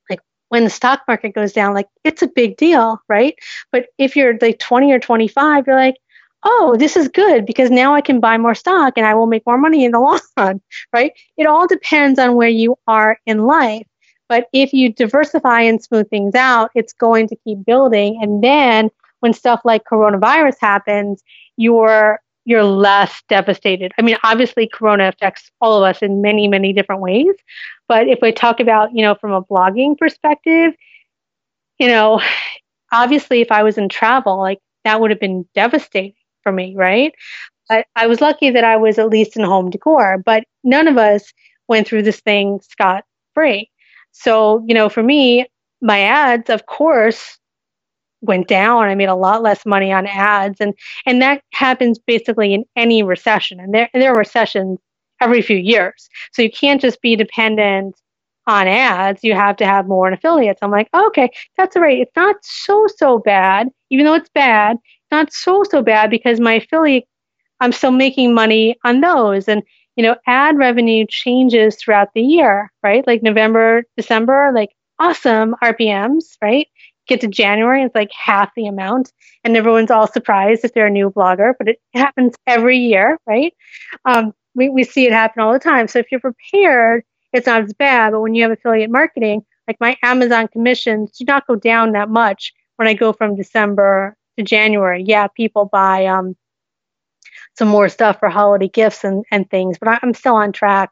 [0.10, 3.36] like when the stock market goes down, like it's a big deal, right?
[3.72, 5.95] But if you're like 20 or 25, you're like,
[6.43, 9.45] oh, this is good because now I can buy more stock and I will make
[9.45, 10.62] more money in the long run,
[10.93, 11.14] right?
[11.38, 13.86] It all depends on where you are in life.
[14.28, 18.20] But if you diversify and smooth things out, it's going to keep building.
[18.22, 18.91] And then
[19.22, 21.24] when stuff like coronavirus happens,
[21.57, 22.20] you're
[22.50, 23.91] you're less devastated.
[24.00, 27.36] I mean, obviously corona affects all of us in many, many different ways.
[27.88, 30.74] But if we talk about, you know, from a blogging perspective,
[31.78, 32.20] you know,
[32.91, 37.14] obviously if I was in travel, like that would have been devastating for me, right?
[37.70, 40.97] I, I was lucky that I was at least in home decor, but none of
[40.97, 41.32] us
[41.68, 43.04] went through this thing scot
[43.36, 43.70] free.
[44.12, 45.45] So, you know, for me,
[45.84, 47.38] my ads, of course,
[48.22, 48.84] went down.
[48.84, 50.74] I made a lot less money on ads, and
[51.05, 53.59] and that happens basically in any recession.
[53.59, 54.80] And there and there are recessions
[55.22, 57.95] every few years, so you can't just be dependent
[58.47, 60.59] on ads, you have to have more in affiliates.
[60.63, 61.99] I'm like, okay, that's all right.
[61.99, 64.78] It's not so, so bad, even though it's bad,
[65.11, 67.05] not so, so bad because my affiliate,
[67.59, 69.47] I'm still making money on those.
[69.47, 69.63] And,
[69.95, 73.05] you know, ad revenue changes throughout the year, right?
[73.05, 76.67] Like November, December, like awesome RPMs, right?
[77.10, 79.12] Get to January, it's like half the amount.
[79.43, 83.51] And everyone's all surprised if they're a new blogger, but it happens every year, right?
[84.05, 85.88] Um, we, we see it happen all the time.
[85.88, 87.03] So if you're prepared,
[87.34, 88.12] it's not as bad.
[88.12, 92.10] But when you have affiliate marketing, like my Amazon commissions do not go down that
[92.10, 95.03] much when I go from December to January.
[95.03, 96.36] Yeah, people buy um,
[97.57, 100.91] some more stuff for holiday gifts and, and things, but I, am still on track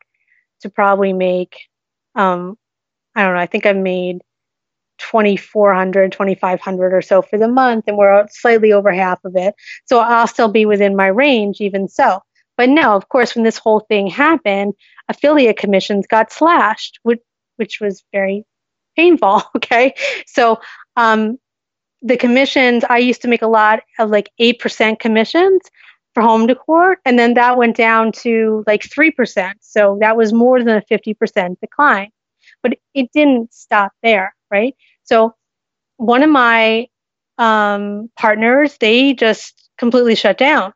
[0.62, 1.68] to probably make,
[2.16, 2.58] um,
[3.16, 4.22] I don't know, I think I've made
[4.98, 9.54] 2400 2500 or so for the month and we're slightly over half of it
[9.86, 12.20] so i'll still be within my range even so
[12.58, 14.74] but no of course when this whole thing happened
[15.10, 17.22] affiliate commissions got slashed, which,
[17.58, 18.46] which was very
[18.96, 19.44] painful.
[19.56, 19.94] Okay.
[20.26, 20.60] So,
[20.96, 21.38] um,
[22.04, 25.62] the commissions, I used to make a lot of like 8% commissions
[26.14, 26.98] for home decor.
[27.06, 29.54] And then that went down to like 3%.
[29.62, 32.12] So that was more than a 50% decline.
[32.62, 34.36] But it didn't stop there.
[34.52, 34.76] Right.
[35.04, 35.36] So
[35.98, 36.88] one of my
[37.38, 40.74] um, partners, they just completely shut down.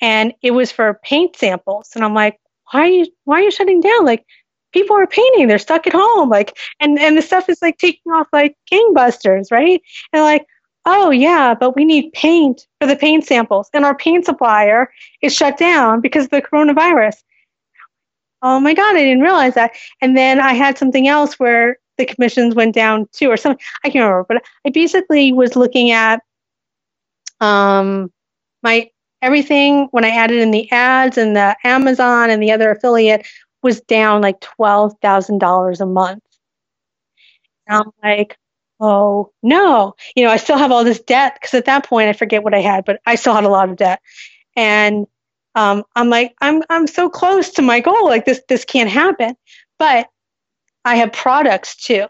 [0.00, 1.90] And it was for paint samples.
[1.94, 2.38] And I'm like,
[2.72, 4.04] why are you why are you shutting down?
[4.04, 4.24] Like
[4.72, 8.12] people are painting, they're stuck at home, like and and the stuff is like taking
[8.12, 9.80] off like gangbusters, right?
[10.12, 10.46] And like,
[10.84, 14.90] oh yeah, but we need paint for the paint samples, and our paint supplier
[15.22, 17.16] is shut down because of the coronavirus.
[18.42, 19.72] Oh my god, I didn't realize that.
[20.02, 23.64] And then I had something else where the commissions went down too, or something.
[23.84, 26.20] I can't remember, but I basically was looking at
[27.40, 28.10] um
[28.62, 28.90] my
[29.22, 33.26] everything when I added in the ads and the Amazon and the other affiliate
[33.62, 36.22] was down like $12,000 a month.
[37.66, 38.38] And I'm like,
[38.80, 42.12] oh no, you know, I still have all this debt because at that point I
[42.12, 44.00] forget what I had, but I still had a lot of debt.
[44.56, 45.06] And
[45.54, 48.06] um, I'm like, I'm I'm so close to my goal.
[48.06, 49.36] Like this this can't happen.
[49.78, 50.08] But
[50.86, 52.06] I have products too.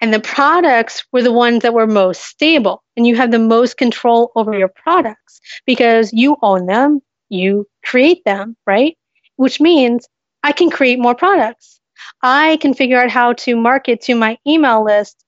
[0.00, 2.82] And the products were the ones that were most stable.
[2.96, 8.24] And you have the most control over your products because you own them, you create
[8.24, 8.98] them, right?
[9.36, 10.08] Which means
[10.42, 11.80] I can create more products.
[12.22, 15.24] I can figure out how to market to my email list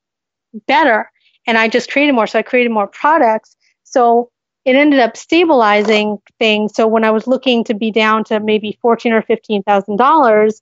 [0.67, 1.11] better.
[1.47, 2.27] And I just created more.
[2.27, 3.57] So I created more products.
[3.85, 4.31] So
[4.65, 6.75] it ended up stabilizing things.
[6.75, 10.61] So when I was looking to be down to maybe fourteen or fifteen thousand dollars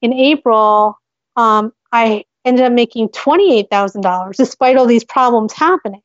[0.00, 0.98] in April,
[1.36, 6.02] um, I ended up making $28,000 despite all these problems happening.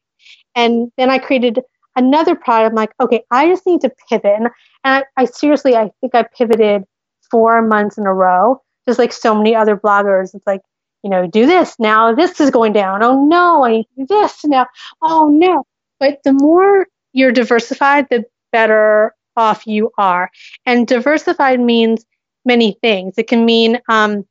[0.55, 1.61] And then I created
[1.95, 2.71] another product.
[2.71, 4.33] I'm like, okay, I just need to pivot.
[4.37, 4.49] And,
[4.83, 6.83] I, I seriously, I think I pivoted
[7.29, 10.33] four months in a row, just like so many other bloggers.
[10.33, 10.61] It's like,
[11.03, 12.13] you know, do this now.
[12.13, 13.03] This is going down.
[13.03, 14.67] Oh no, I need to do this now.
[15.01, 15.63] Oh no.
[15.99, 20.29] But the more you're diversified, the better off you are.
[20.65, 22.05] And diversified means
[22.45, 23.15] many things.
[23.17, 24.25] It can mean um,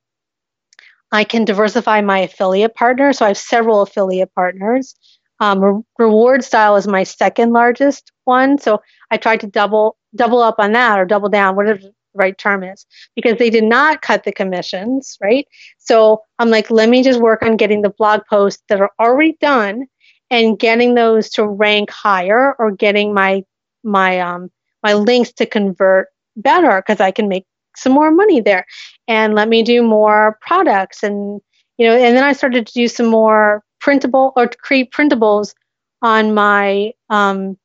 [1.17, 3.19] I can diversify my affiliate partners.
[3.19, 4.95] So I have several affiliate partners.
[5.41, 8.59] Um, Re- RewardStyle is my second largest one.
[8.59, 12.37] So I tried to double double up on that or double down, whatever the right
[12.37, 15.47] term is, because they did not cut the commissions, right?
[15.79, 19.37] So I'm like, let me just work on getting the blog posts that are already
[19.41, 19.87] done
[20.31, 23.43] and getting those to rank higher or getting my
[23.85, 24.51] my um
[24.83, 27.47] my links to convert better because I can make
[27.77, 28.66] some more money there
[29.09, 31.03] and let me do more products.
[31.03, 31.41] And
[31.79, 35.55] you know and then i started to do some more printable or create printables
[36.03, 37.57] on my um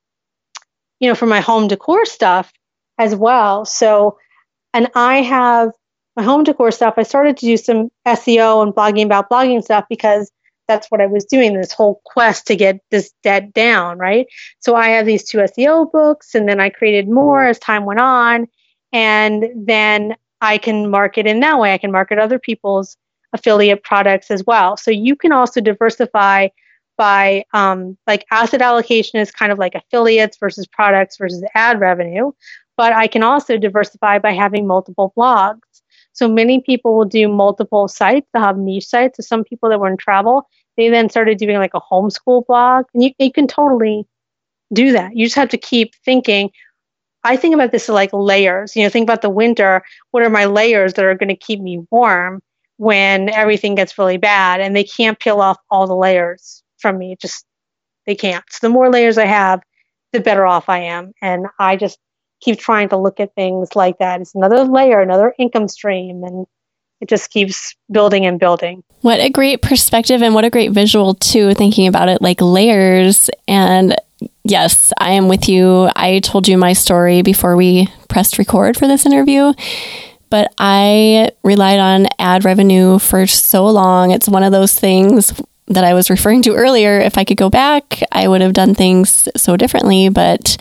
[0.99, 2.51] you know for my home decor stuff
[2.97, 3.66] as well.
[3.66, 4.18] So
[4.74, 5.72] and i have
[6.18, 6.95] my home decor stuff.
[6.97, 10.32] I started to do some seo and blogging about blogging stuff because
[10.68, 14.28] that's what i was doing this whole quest to get this debt down right?
[14.59, 17.99] So i have these two seo books and then i created more as time went
[17.99, 18.47] on
[18.94, 21.74] and then I can market in that way.
[21.74, 22.98] I can market other people's
[23.34, 24.76] affiliate products as well.
[24.76, 26.50] So you can also diversify
[26.98, 32.32] by um, like asset allocation is kind of like affiliates versus products versus ad revenue.
[32.78, 35.60] But I can also diversify by having multiple blogs.
[36.14, 38.28] So many people will do multiple sites.
[38.34, 39.18] They'll have niche sites.
[39.18, 42.86] So some people that were in travel, they then started doing like a homeschool blog.
[42.94, 44.06] And you, you can totally
[44.74, 45.16] do that.
[45.16, 46.50] You just have to keep thinking,
[47.24, 48.76] I think about this like layers.
[48.76, 49.84] You know, think about the winter.
[50.11, 52.41] What are my layers that are going to keep me warm
[52.78, 54.59] when everything gets really bad?
[54.59, 57.15] And they can't peel off all the layers from me.
[57.22, 57.45] Just
[58.05, 58.43] they can't.
[58.49, 59.61] So the more layers I have,
[60.11, 61.13] the better off I am.
[61.22, 61.99] And I just
[62.41, 64.22] keep trying to look at things like that.
[64.22, 66.47] It's another layer, another income stream, and
[66.99, 68.84] it just keeps building and building.
[69.01, 73.30] What a great perspective and what a great visual too, thinking about it like layers.
[73.47, 73.95] And
[74.43, 75.89] yes, I am with you.
[75.95, 79.53] I told you my story before we pressed record for this interview
[80.32, 84.11] but I relied on ad revenue for so long.
[84.11, 85.34] It's one of those things
[85.74, 88.76] that I was referring to earlier, if I could go back, I would have done
[88.76, 90.09] things so differently.
[90.09, 90.57] But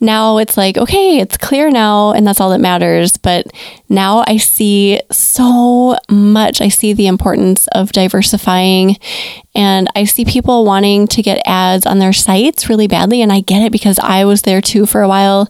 [0.00, 3.16] now it's like, okay, it's clear now, and that's all that matters.
[3.16, 3.46] But
[3.88, 6.60] now I see so much.
[6.60, 8.96] I see the importance of diversifying,
[9.54, 13.22] and I see people wanting to get ads on their sites really badly.
[13.22, 15.48] And I get it because I was there too for a while.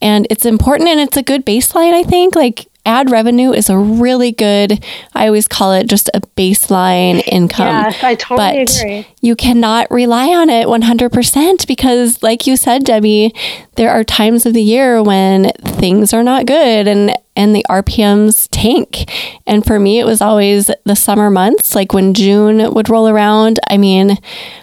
[0.00, 2.34] And it's important and it's a good baseline, I think.
[2.34, 7.66] Like, ad revenue is a really good, I always call it just a baseline income.
[7.66, 9.06] Yeah, I totally but agree.
[9.20, 13.34] You cannot rely on it 100% because, like you said, Debbie,
[13.76, 18.48] there are times of the year when things are not good and and the RPMs
[18.52, 19.10] tank.
[19.44, 23.58] And for me, it was always the summer months, like when June would roll around.
[23.68, 24.18] I mean,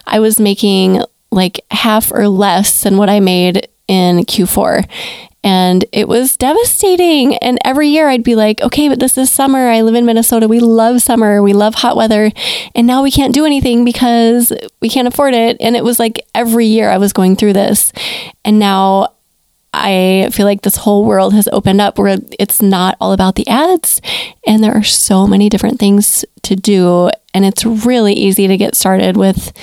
[0.08, 4.88] I was making like half or less than what I made in Q4
[5.44, 7.36] and it was devastating.
[7.38, 9.70] And every year I'd be like, okay, but this is summer.
[9.70, 10.48] I live in Minnesota.
[10.48, 11.42] We love summer.
[11.42, 12.32] We love hot weather.
[12.76, 15.58] And now we can't do anything because we can't afford it.
[15.60, 17.92] And it was like every year I was going through this.
[18.46, 19.14] And now
[19.74, 23.48] I feel like this whole world has opened up where it's not all about the
[23.48, 24.02] ads.
[24.46, 27.10] And there are so many different things to do.
[27.34, 29.54] And it's really easy to get started with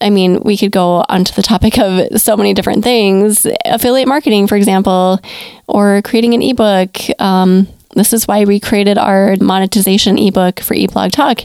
[0.00, 4.46] I mean, we could go onto the topic of so many different things affiliate marketing,
[4.46, 5.20] for example,
[5.66, 6.98] or creating an ebook.
[7.18, 7.66] Um,
[7.96, 11.40] this is why we created our monetization ebook for Eat Blog Talk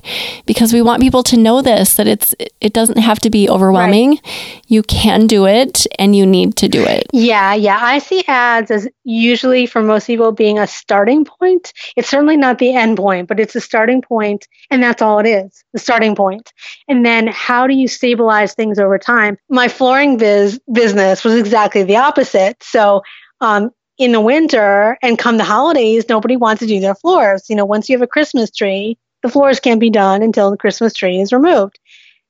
[0.45, 4.11] because we want people to know this that it's it doesn't have to be overwhelming.
[4.11, 4.63] Right.
[4.67, 7.07] You can do it and you need to do it.
[7.13, 7.79] Yeah, yeah.
[7.81, 11.73] I see ads as usually for most people being a starting point.
[11.95, 15.27] It's certainly not the end point, but it's a starting point and that's all it
[15.27, 16.53] is, the starting point.
[16.87, 19.37] And then how do you stabilize things over time?
[19.49, 22.61] My flooring biz business was exactly the opposite.
[22.61, 23.01] So
[23.41, 23.71] um,
[24.01, 27.49] in the winter and come the holidays, nobody wants to do their floors.
[27.49, 30.57] You know, once you have a Christmas tree, the floors can't be done until the
[30.57, 31.77] Christmas tree is removed.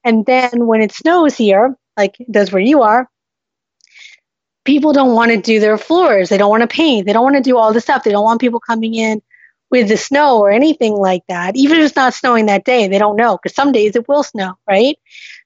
[0.03, 3.09] And then when it snows here, like it does where you are,
[4.65, 6.27] people don't want to do their floors.
[6.27, 7.05] They don't want to paint.
[7.05, 8.03] They don't want to do all the stuff.
[8.03, 9.21] They don't want people coming in
[9.69, 11.55] with the snow or anything like that.
[11.55, 14.23] Even if it's not snowing that day, they don't know because some days it will
[14.23, 14.97] snow, right?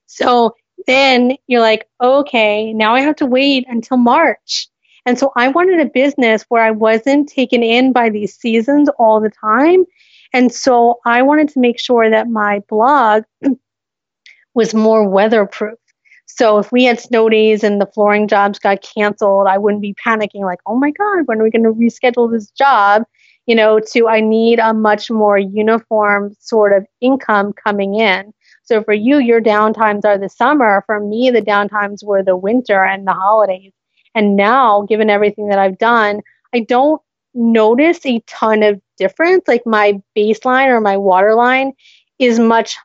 [0.06, 0.56] So
[0.88, 4.68] then you're like, okay, now I have to wait until March
[5.06, 9.20] and so I wanted a business where I wasn't taken in by these seasons all
[9.20, 9.84] the time.
[10.32, 13.22] And so I wanted to make sure that my blog
[14.54, 15.78] was more weatherproof.
[16.26, 19.94] So if we had snow days and the flooring jobs got canceled, I wouldn't be
[19.94, 23.04] panicking like, oh my God, when are we going to reschedule this job?
[23.46, 28.34] You know, to I need a much more uniform sort of income coming in.
[28.64, 30.82] So for you, your downtimes are the summer.
[30.86, 33.72] For me, the downtimes were the winter and the holidays.
[34.16, 36.22] And now, given everything that I've done,
[36.54, 37.00] I don't
[37.34, 39.44] notice a ton of difference.
[39.46, 41.74] Like my baseline or my waterline
[42.18, 42.78] is much,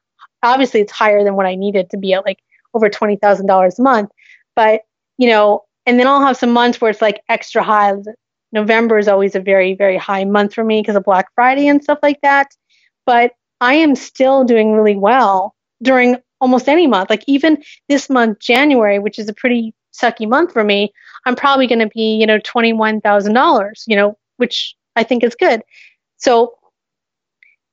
[0.43, 2.39] obviously, it's higher than what I needed to be at like
[2.73, 4.09] over $20,000 a month.
[4.57, 4.81] But,
[5.17, 7.93] you know, and then I'll have some months where it's like extra high.
[8.51, 11.81] November is always a very, very high month for me because of Black Friday and
[11.81, 12.47] stuff like that.
[13.05, 17.09] But I am still doing really well during almost any month.
[17.09, 20.93] Like even this month, January, which is a pretty sucky month for me,
[21.25, 25.61] I'm probably going to be, you know, $21,000, you know, which I think is good.
[26.17, 26.55] So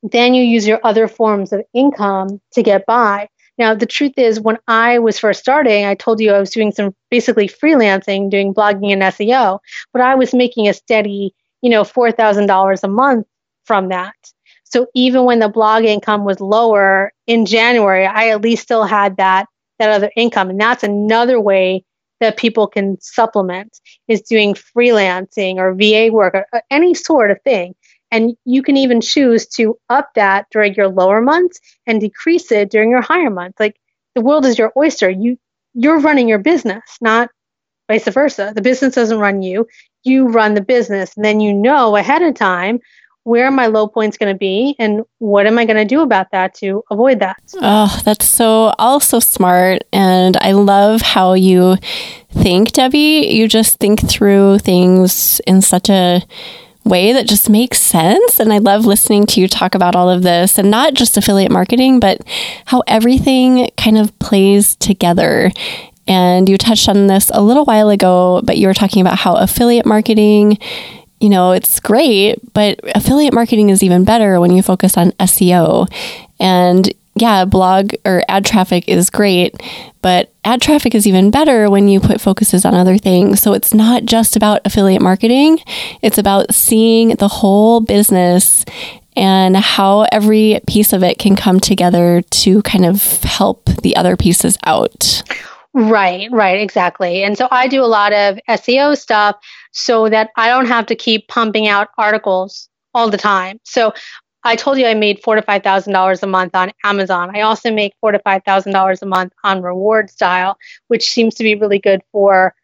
[0.03, 3.27] then you use your other forms of income to get by.
[3.57, 6.71] Now, the truth is, when I was first starting, I told you I was doing
[6.71, 9.59] some basically freelancing, doing blogging and SEO,
[9.91, 13.27] but I was making a steady, you know, $4,000 a month
[13.65, 14.15] from that.
[14.63, 19.17] So even when the blog income was lower in January, I at least still had
[19.17, 19.47] that
[19.79, 21.83] that other income, and that's another way
[22.19, 27.75] that people can supplement is doing freelancing or VA work or any sort of thing.
[28.11, 32.71] And you can even choose to up that during your lower months and decrease it
[32.71, 33.59] during your higher months.
[33.59, 33.75] Like
[34.15, 35.09] the world is your oyster.
[35.09, 35.37] You
[35.73, 37.29] you're running your business, not
[37.87, 38.51] vice versa.
[38.55, 39.67] The business doesn't run you.
[40.03, 41.15] You run the business.
[41.15, 42.79] And then you know ahead of time
[43.29, 46.01] where are my low points going to be and what am I going to do
[46.01, 47.37] about that to avoid that?
[47.61, 49.83] Oh, that's so also smart.
[49.93, 51.77] And I love how you
[52.31, 53.27] think, Debbie.
[53.29, 56.25] You just think through things in such a
[56.85, 58.39] way that just makes sense.
[58.39, 61.51] And I love listening to you talk about all of this and not just affiliate
[61.51, 62.21] marketing, but
[62.65, 65.51] how everything kind of plays together.
[66.07, 69.35] And you touched on this a little while ago, but you were talking about how
[69.35, 70.57] affiliate marketing
[71.19, 75.91] you know, it's great, but affiliate marketing is even better when you focus on SEO.
[76.39, 79.61] And yeah, blog or ad traffic is great,
[80.01, 83.41] but ad traffic is even better when you put focuses on other things.
[83.41, 85.59] So it's not just about affiliate marketing,
[86.01, 88.63] it's about seeing the whole business
[89.15, 94.15] and how every piece of it can come together to kind of help the other
[94.15, 95.23] pieces out.
[95.73, 97.23] Right, right, exactly.
[97.23, 99.35] And so I do a lot of SEO stuff
[99.71, 103.59] so that I don't have to keep pumping out articles all the time.
[103.65, 103.93] So
[104.43, 107.35] I told you I made four to five thousand dollars a month on Amazon.
[107.35, 110.55] I also make four to five thousand dollars a month on RewardStyle,
[110.87, 112.55] which seems to be really good for.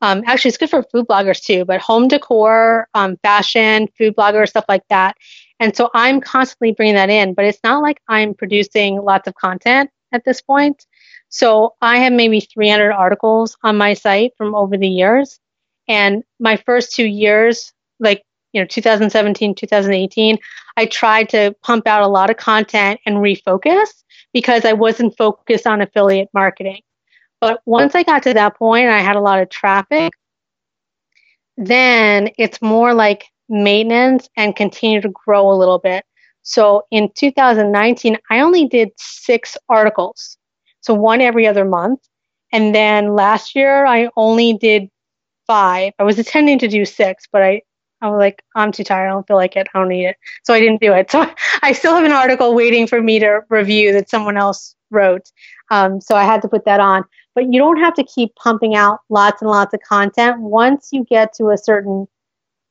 [0.00, 4.48] Um, actually, it's good for food bloggers too, but home decor, um, fashion, food bloggers,
[4.50, 5.16] stuff like that.
[5.60, 9.34] And so I'm constantly bringing that in, but it's not like I'm producing lots of
[9.34, 10.84] content at this point.
[11.34, 15.40] So I have maybe 300 articles on my site from over the years.
[15.88, 18.22] And my first two years, like,
[18.52, 20.38] you know, 2017, 2018,
[20.76, 23.88] I tried to pump out a lot of content and refocus
[24.32, 26.82] because I wasn't focused on affiliate marketing.
[27.40, 30.12] But once I got to that point, I had a lot of traffic.
[31.56, 36.04] Then it's more like maintenance and continue to grow a little bit.
[36.42, 40.38] So in 2019, I only did six articles.
[40.84, 42.00] So one every other month.
[42.52, 44.90] And then last year, I only did
[45.46, 45.94] five.
[45.98, 47.62] I was intending to do six, but I,
[48.02, 49.08] I was like, I'm too tired.
[49.08, 49.66] I don't feel like it.
[49.74, 50.16] I don't need it.
[50.44, 51.10] So I didn't do it.
[51.10, 51.26] So
[51.62, 55.32] I still have an article waiting for me to review that someone else wrote.
[55.70, 57.04] Um, so I had to put that on.
[57.34, 60.40] But you don't have to keep pumping out lots and lots of content.
[60.40, 62.06] Once you get to a certain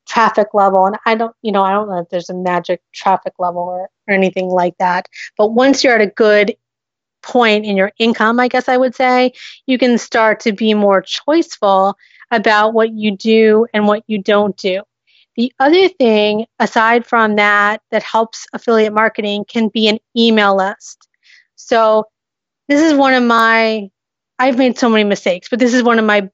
[0.07, 3.34] traffic level, and I don't, you know, I don't know if there's a magic traffic
[3.39, 5.07] level or, or anything like that.
[5.36, 6.55] But once you're at a good
[7.24, 9.34] point in your income, I guess I would say,
[9.66, 11.96] you can start to be more choiceful
[12.32, 14.82] about what you do and what you don't do.
[15.36, 21.08] The other thing, aside from that, that helps affiliate marketing can be an email list.
[21.56, 22.06] So,
[22.68, 23.90] this is one of my,
[24.40, 26.30] I've made so many mistakes, but this is one of my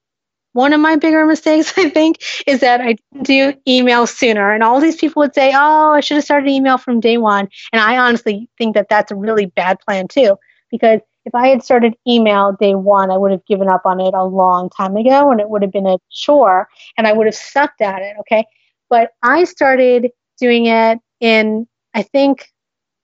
[0.53, 2.17] one of my bigger mistakes, I think,
[2.47, 4.51] is that I didn't do email sooner.
[4.51, 7.49] And all these people would say, oh, I should have started email from day one.
[7.71, 10.37] And I honestly think that that's a really bad plan, too,
[10.71, 14.13] because if I had started email day one, I would have given up on it
[14.13, 16.67] a long time ago and it would have been a chore
[16.97, 18.15] and I would have sucked at it.
[18.21, 18.45] Okay.
[18.89, 20.09] But I started
[20.39, 22.47] doing it in, I think,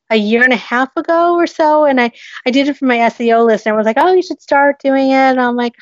[0.10, 1.86] a year and a half ago or so.
[1.86, 2.12] And I,
[2.46, 4.80] I did it for my SEO list and I was like, oh, you should start
[4.80, 5.14] doing it.
[5.14, 5.74] And I'm like,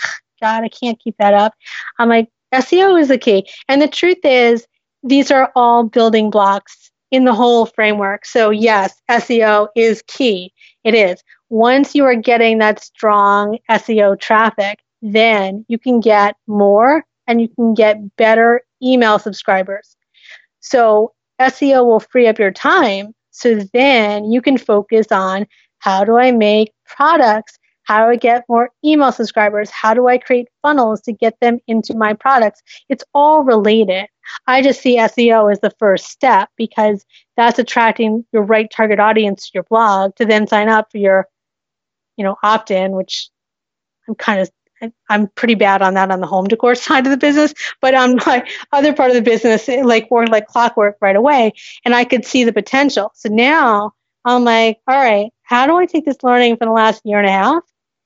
[0.42, 1.54] God, I can't keep that up.
[2.00, 3.48] I'm like, SEO is the key.
[3.68, 4.66] And the truth is,
[5.04, 8.26] these are all building blocks in the whole framework.
[8.26, 10.54] So, yes, SEO is key.
[10.84, 11.22] It is.
[11.54, 17.48] Once you are getting that strong SEO traffic, then you can get more and you
[17.48, 19.96] can get better email subscribers.
[20.62, 23.14] So, SEO will free up your time.
[23.30, 25.46] So then you can focus on
[25.78, 29.70] how do I make products how do I get more email subscribers?
[29.70, 32.62] How do I create funnels to get them into my products?
[32.90, 34.08] It's all related.
[34.48, 39.48] I just see SEO as the first step because that's attracting your right target audience
[39.48, 41.28] to your blog to then sign up for your,
[42.18, 43.30] you know, opt in, which
[44.08, 44.50] I'm kind of
[45.10, 48.18] I'm pretty bad on that on the home decor side of the business, but on
[48.26, 51.54] my other part of the business, like worked like clockwork right away,
[51.86, 53.12] and I could see the potential.
[53.16, 53.94] So now
[54.26, 57.28] I'm like, all right, how do I take this learning from the last year and
[57.28, 57.64] a half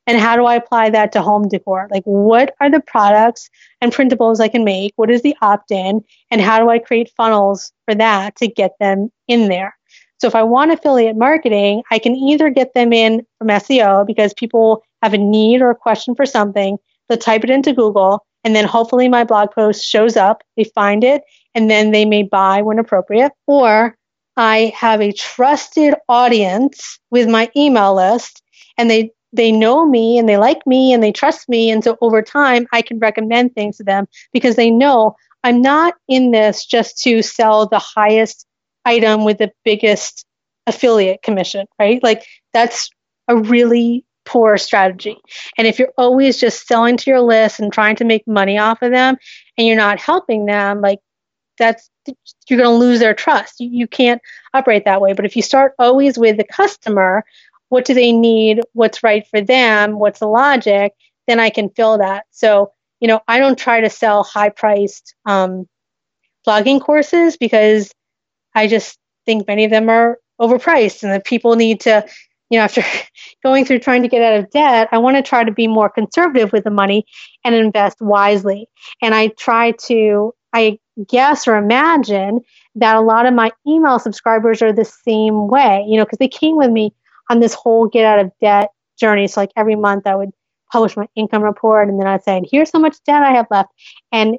[0.07, 1.87] and how do I apply that to home decor?
[1.91, 3.49] Like, what are the products
[3.81, 4.93] and printables I can make?
[4.95, 6.01] What is the opt in?
[6.31, 9.76] And how do I create funnels for that to get them in there?
[10.19, 14.33] So, if I want affiliate marketing, I can either get them in from SEO because
[14.33, 18.55] people have a need or a question for something, they'll type it into Google, and
[18.55, 21.21] then hopefully my blog post shows up, they find it,
[21.53, 23.31] and then they may buy when appropriate.
[23.45, 23.95] Or
[24.37, 28.43] I have a trusted audience with my email list
[28.77, 31.69] and they they know me and they like me and they trust me.
[31.69, 35.95] And so over time, I can recommend things to them because they know I'm not
[36.07, 38.47] in this just to sell the highest
[38.87, 40.25] item with the biggest
[40.65, 42.01] affiliate commission, right?
[42.01, 42.89] Like that's
[43.27, 45.17] a really poor strategy.
[45.57, 48.81] And if you're always just selling to your list and trying to make money off
[48.81, 49.17] of them
[49.57, 50.99] and you're not helping them, like
[51.57, 51.89] that's
[52.47, 53.59] you're going to lose their trust.
[53.59, 54.21] You, you can't
[54.53, 55.13] operate that way.
[55.13, 57.25] But if you start always with the customer
[57.69, 60.93] what do they need, what's right for them, what's the logic,
[61.27, 62.25] then I can fill that.
[62.31, 65.67] So, you know, I don't try to sell high priced um,
[66.47, 67.91] blogging courses because
[68.57, 72.05] I just think many of them are overpriced and that people need to,
[72.49, 72.81] you know, after
[73.43, 75.89] going through trying to get out of debt, I want to try to be more
[75.89, 77.05] conservative with the money
[77.45, 78.67] and invest wisely.
[79.01, 82.41] And I try to, I guess or imagine
[82.75, 86.27] that a lot of my email subscribers are the same way, you know, because they
[86.27, 86.93] came with me
[87.29, 88.69] on this whole get out of debt
[88.99, 89.27] journey.
[89.27, 90.31] So, like every month, I would
[90.71, 93.69] publish my income report and then I'd say, here's how much debt I have left.
[94.11, 94.37] And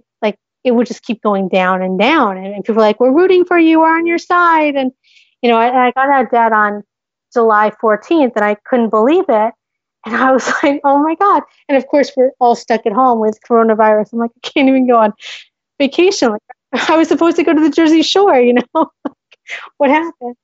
[0.64, 2.36] it would just keep going down and down.
[2.36, 4.74] And, and people were like, we're rooting for you, we're on your side.
[4.74, 4.92] And,
[5.42, 6.82] you know, I, I got out of debt on
[7.32, 9.54] July 14th and I couldn't believe it.
[10.06, 11.42] And I was like, oh my God.
[11.68, 14.12] And of course, we're all stuck at home with coronavirus.
[14.12, 15.12] I'm like, I can't even go on
[15.78, 16.30] vacation.
[16.30, 16.42] Like,
[16.90, 18.90] I was supposed to go to the Jersey Shore, you know?
[19.78, 20.36] what happened?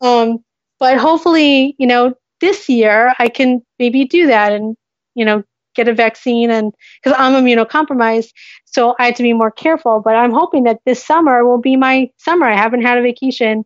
[0.00, 0.44] Um,
[0.78, 4.76] but hopefully, you know, this year I can maybe do that and,
[5.14, 6.72] you know, get a vaccine and
[7.02, 8.30] because I'm immunocompromised,
[8.64, 10.00] so I have to be more careful.
[10.00, 12.46] But I'm hoping that this summer will be my summer.
[12.46, 13.64] I haven't had a vacation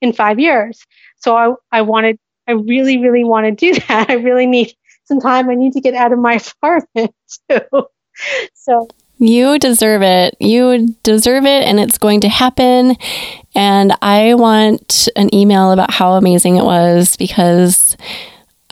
[0.00, 0.84] in five years.
[1.16, 4.10] So I, I wanted, I really, really want to do that.
[4.10, 4.74] I really need
[5.04, 5.48] some time.
[5.50, 7.14] I need to get out of my apartment
[7.50, 7.86] too.
[8.54, 10.36] so you deserve it.
[10.40, 12.96] You deserve it, and it's going to happen.
[13.54, 17.96] And I want an email about how amazing it was because,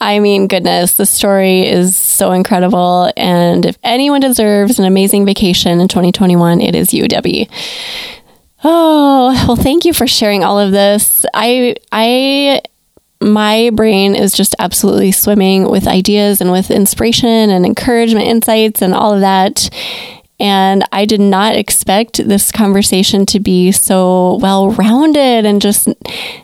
[0.02, 3.12] I mean, goodness, the story is so incredible.
[3.16, 7.48] And if anyone deserves an amazing vacation in 2021, it is you, Debbie.
[8.64, 11.24] Oh, well, thank you for sharing all of this.
[11.32, 12.62] I, I,
[13.20, 18.94] my brain is just absolutely swimming with ideas and with inspiration and encouragement, insights, and
[18.94, 19.70] all of that.
[20.42, 25.88] And I did not expect this conversation to be so well rounded and just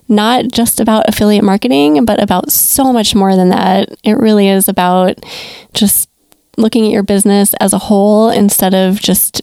[0.07, 3.89] not just about affiliate marketing, but about so much more than that.
[4.05, 5.19] It really is about
[5.75, 6.09] just
[6.57, 9.43] looking at your business as a whole instead of just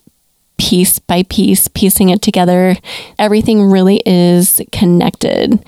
[0.58, 2.78] piece by piece, piecing it together.
[3.20, 5.62] Everything really is connected.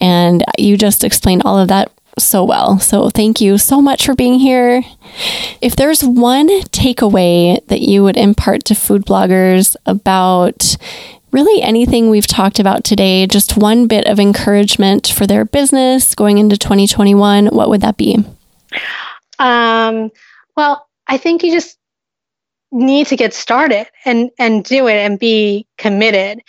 [0.00, 2.78] And you just explained all of that so well.
[2.78, 4.82] So thank you so much for being here.
[5.60, 10.76] If there's one takeaway that you would impart to food bloggers about
[11.32, 16.38] really anything we've talked about today, just one bit of encouragement for their business going
[16.38, 18.24] into 2021, what would that be?
[19.38, 20.10] Um,
[20.56, 21.78] well, I think you just
[22.72, 26.40] need to get started and and do it and be committed.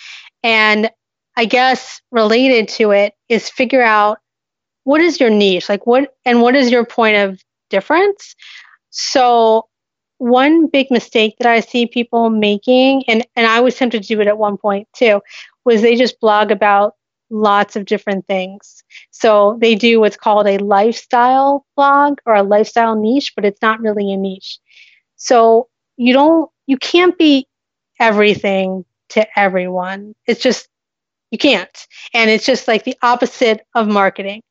[0.43, 0.91] And
[1.35, 4.19] I guess related to it is figure out
[4.83, 5.69] what is your niche?
[5.69, 8.35] Like what and what is your point of difference?
[8.89, 9.67] So
[10.17, 14.21] one big mistake that I see people making, and, and I was tempted to do
[14.21, 15.21] it at one point too,
[15.65, 16.93] was they just blog about
[17.31, 18.83] lots of different things.
[19.09, 23.79] So they do what's called a lifestyle blog or a lifestyle niche, but it's not
[23.79, 24.59] really a niche.
[25.15, 27.47] So you don't you can't be
[27.99, 30.13] everything to everyone.
[30.27, 30.67] It's just
[31.31, 31.87] you can't.
[32.13, 34.41] And it's just like the opposite of marketing.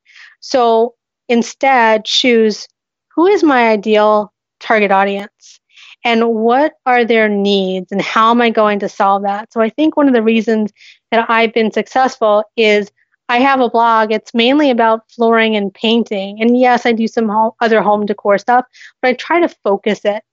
[0.41, 0.95] So
[1.29, 2.67] instead, choose
[3.15, 5.59] who is my ideal target audience
[6.03, 9.53] and what are their needs and how am I going to solve that?
[9.53, 10.71] So I think one of the reasons
[11.11, 12.91] that I've been successful is
[13.29, 14.11] I have a blog.
[14.11, 16.41] It's mainly about flooring and painting.
[16.41, 18.65] And yes, I do some home, other home decor stuff,
[19.01, 20.23] but I try to focus it.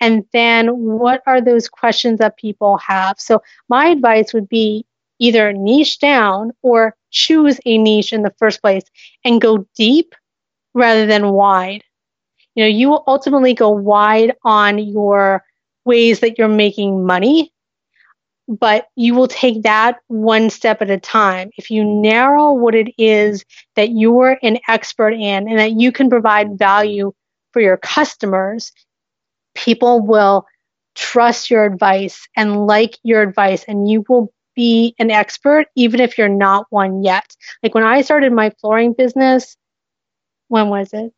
[0.00, 3.18] And then what are those questions that people have?
[3.18, 4.86] So my advice would be
[5.18, 8.84] either niche down or choose a niche in the first place
[9.24, 10.14] and go deep
[10.74, 11.84] rather than wide.
[12.54, 15.44] You know, you will ultimately go wide on your
[15.84, 17.52] ways that you're making money,
[18.48, 21.50] but you will take that one step at a time.
[21.58, 23.44] If you narrow what it is
[23.76, 27.12] that you're an expert in and that you can provide value
[27.52, 28.72] for your customers,
[29.54, 30.46] people will
[30.94, 36.18] trust your advice and like your advice and you will be an expert, even if
[36.18, 37.36] you're not one yet.
[37.62, 39.56] Like when I started my flooring business,
[40.48, 41.12] when was it?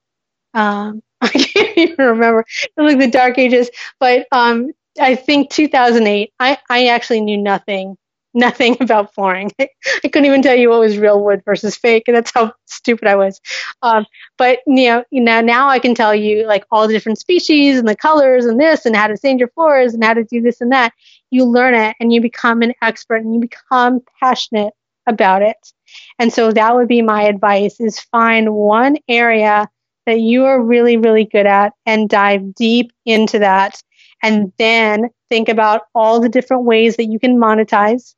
[0.55, 2.45] Um, I can't even remember.
[2.63, 3.71] It was like the dark ages,
[4.01, 4.71] but um,
[5.01, 6.33] I think 2008.
[6.41, 7.97] I, I actually knew nothing
[8.39, 9.51] nothing about flooring.
[9.61, 9.69] I
[10.05, 13.17] couldn't even tell you what was real wood versus fake, and that's how stupid I
[13.17, 13.41] was.
[13.83, 14.07] Um,
[14.39, 17.89] but you know, know, now I can tell you like all the different species and
[17.89, 20.61] the colors and this and how to sand your floors and how to do this
[20.61, 20.93] and that.
[21.31, 24.73] You learn it and you become an expert and you become passionate
[25.07, 25.57] about it.
[26.19, 29.69] And so that would be my advice: is find one area
[30.07, 33.83] that you are really, really good at and dive deep into that.
[34.23, 38.15] And then think about all the different ways that you can monetize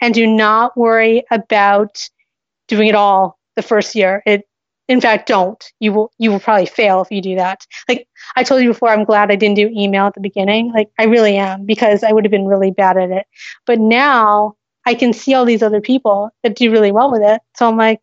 [0.00, 2.08] and do not worry about
[2.66, 4.22] doing it all the first year.
[4.26, 4.46] It,
[4.88, 5.62] in fact, don't.
[5.80, 7.66] You will, you will probably fail if you do that.
[7.88, 10.72] Like I told you before, I'm glad I didn't do email at the beginning.
[10.72, 13.26] Like I really am because I would have been really bad at it.
[13.66, 14.54] But now
[14.86, 17.42] I can see all these other people that do really well with it.
[17.56, 18.00] So I'm like,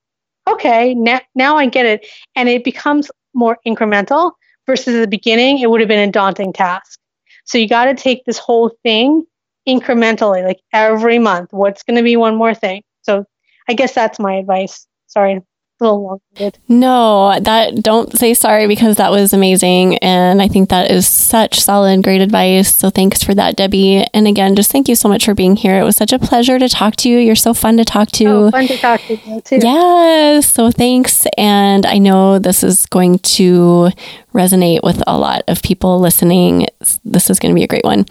[0.47, 2.05] okay, now, now I get it.
[2.35, 4.33] And it becomes more incremental
[4.67, 6.99] versus the beginning, it would have been a daunting task.
[7.45, 9.25] So you got to take this whole thing
[9.67, 11.49] incrementally, like every month.
[11.51, 12.83] What's going to be one more thing?
[13.01, 13.25] So
[13.67, 14.87] I guess that's my advice.
[15.07, 15.41] Sorry
[15.79, 16.59] little long-winded.
[16.67, 21.59] No, that don't say sorry because that was amazing, and I think that is such
[21.59, 22.73] solid, great advice.
[22.73, 24.05] So thanks for that, Debbie.
[24.13, 25.79] And again, just thank you so much for being here.
[25.79, 27.17] It was such a pleasure to talk to you.
[27.17, 28.25] You're so fun to talk to.
[28.25, 29.59] Oh, fun to talk to you too.
[29.61, 30.51] Yes.
[30.51, 33.89] So thanks, and I know this is going to
[34.35, 36.67] resonate with a lot of people listening.
[37.03, 38.05] This is going to be a great one.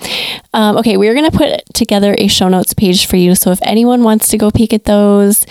[0.52, 3.34] Um, okay, we're going to put together a show notes page for you.
[3.34, 5.46] So if anyone wants to go peek at those,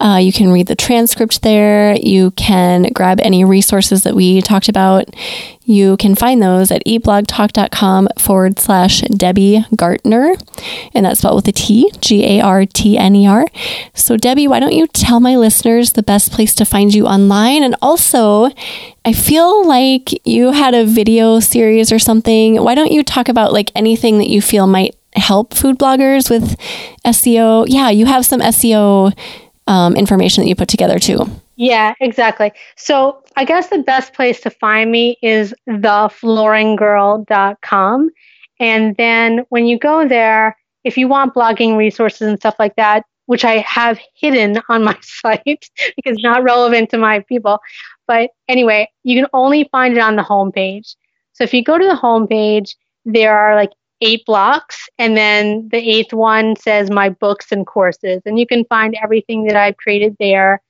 [0.00, 1.96] uh, you can read the transcript there.
[1.96, 5.08] You can grab any resources that we talked about.
[5.68, 10.34] You can find those at eatblogtalk.com forward slash Debbie Gartner.
[10.94, 13.44] And that's spelled with a T, G A R T N E R.
[13.92, 17.62] So, Debbie, why don't you tell my listeners the best place to find you online?
[17.62, 18.48] And also,
[19.04, 22.56] I feel like you had a video series or something.
[22.64, 26.56] Why don't you talk about like anything that you feel might help food bloggers with
[27.04, 27.66] SEO?
[27.68, 29.12] Yeah, you have some SEO
[29.66, 31.30] um, information that you put together too.
[31.58, 32.52] Yeah, exactly.
[32.76, 38.10] So I guess the best place to find me is theflooringgirl.com.
[38.60, 43.04] And then when you go there, if you want blogging resources and stuff like that,
[43.26, 47.58] which I have hidden on my site because not relevant to my people.
[48.06, 50.94] But anyway, you can only find it on the homepage.
[51.34, 52.74] So if you go to the homepage,
[53.04, 53.70] there are like
[54.00, 58.22] eight blocks, and then the eighth one says my books and courses.
[58.24, 60.62] And you can find everything that I've created there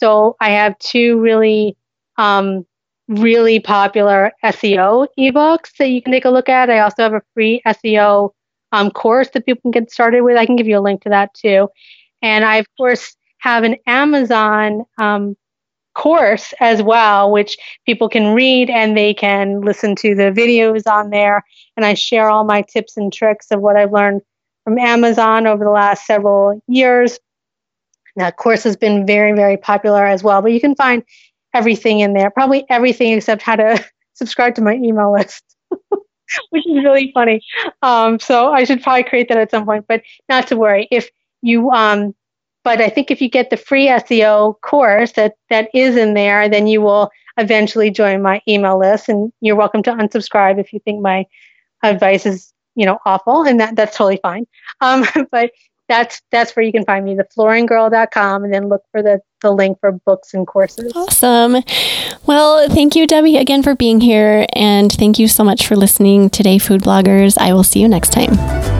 [0.00, 1.76] so I have two really,
[2.16, 2.66] um,
[3.08, 6.70] really popular SEO ebooks that you can take a look at.
[6.70, 8.30] I also have a free SEO
[8.72, 10.36] um, course that people can get started with.
[10.36, 11.68] I can give you a link to that too.
[12.22, 15.36] And I, of course, have an Amazon um,
[15.94, 21.10] course as well, which people can read and they can listen to the videos on
[21.10, 21.42] there.
[21.76, 24.22] And I share all my tips and tricks of what I've learned
[24.64, 27.18] from Amazon over the last several years.
[28.16, 31.02] That course has been very, very popular as well, but you can find
[31.54, 33.84] everything in there, probably everything except how to
[34.14, 35.44] subscribe to my email list,
[36.50, 37.42] which is really funny.
[37.82, 40.88] Um, so I should probably create that at some point, but not to worry.
[40.90, 41.10] If
[41.42, 42.14] you, um,
[42.64, 46.48] but I think if you get the free SEO course that, that is in there,
[46.48, 50.80] then you will eventually join my email list and you're welcome to unsubscribe if you
[50.80, 51.24] think my
[51.82, 54.46] advice is, you know, awful and that, that's totally fine.
[54.80, 55.50] Um, but
[55.90, 59.78] that's that's where you can find me, theflooringgirl.com, and then look for the, the link
[59.80, 60.92] for books and courses.
[60.94, 61.56] Awesome.
[62.26, 64.46] Well, thank you, Debbie, again for being here.
[64.54, 67.36] And thank you so much for listening today, food bloggers.
[67.38, 68.79] I will see you next time.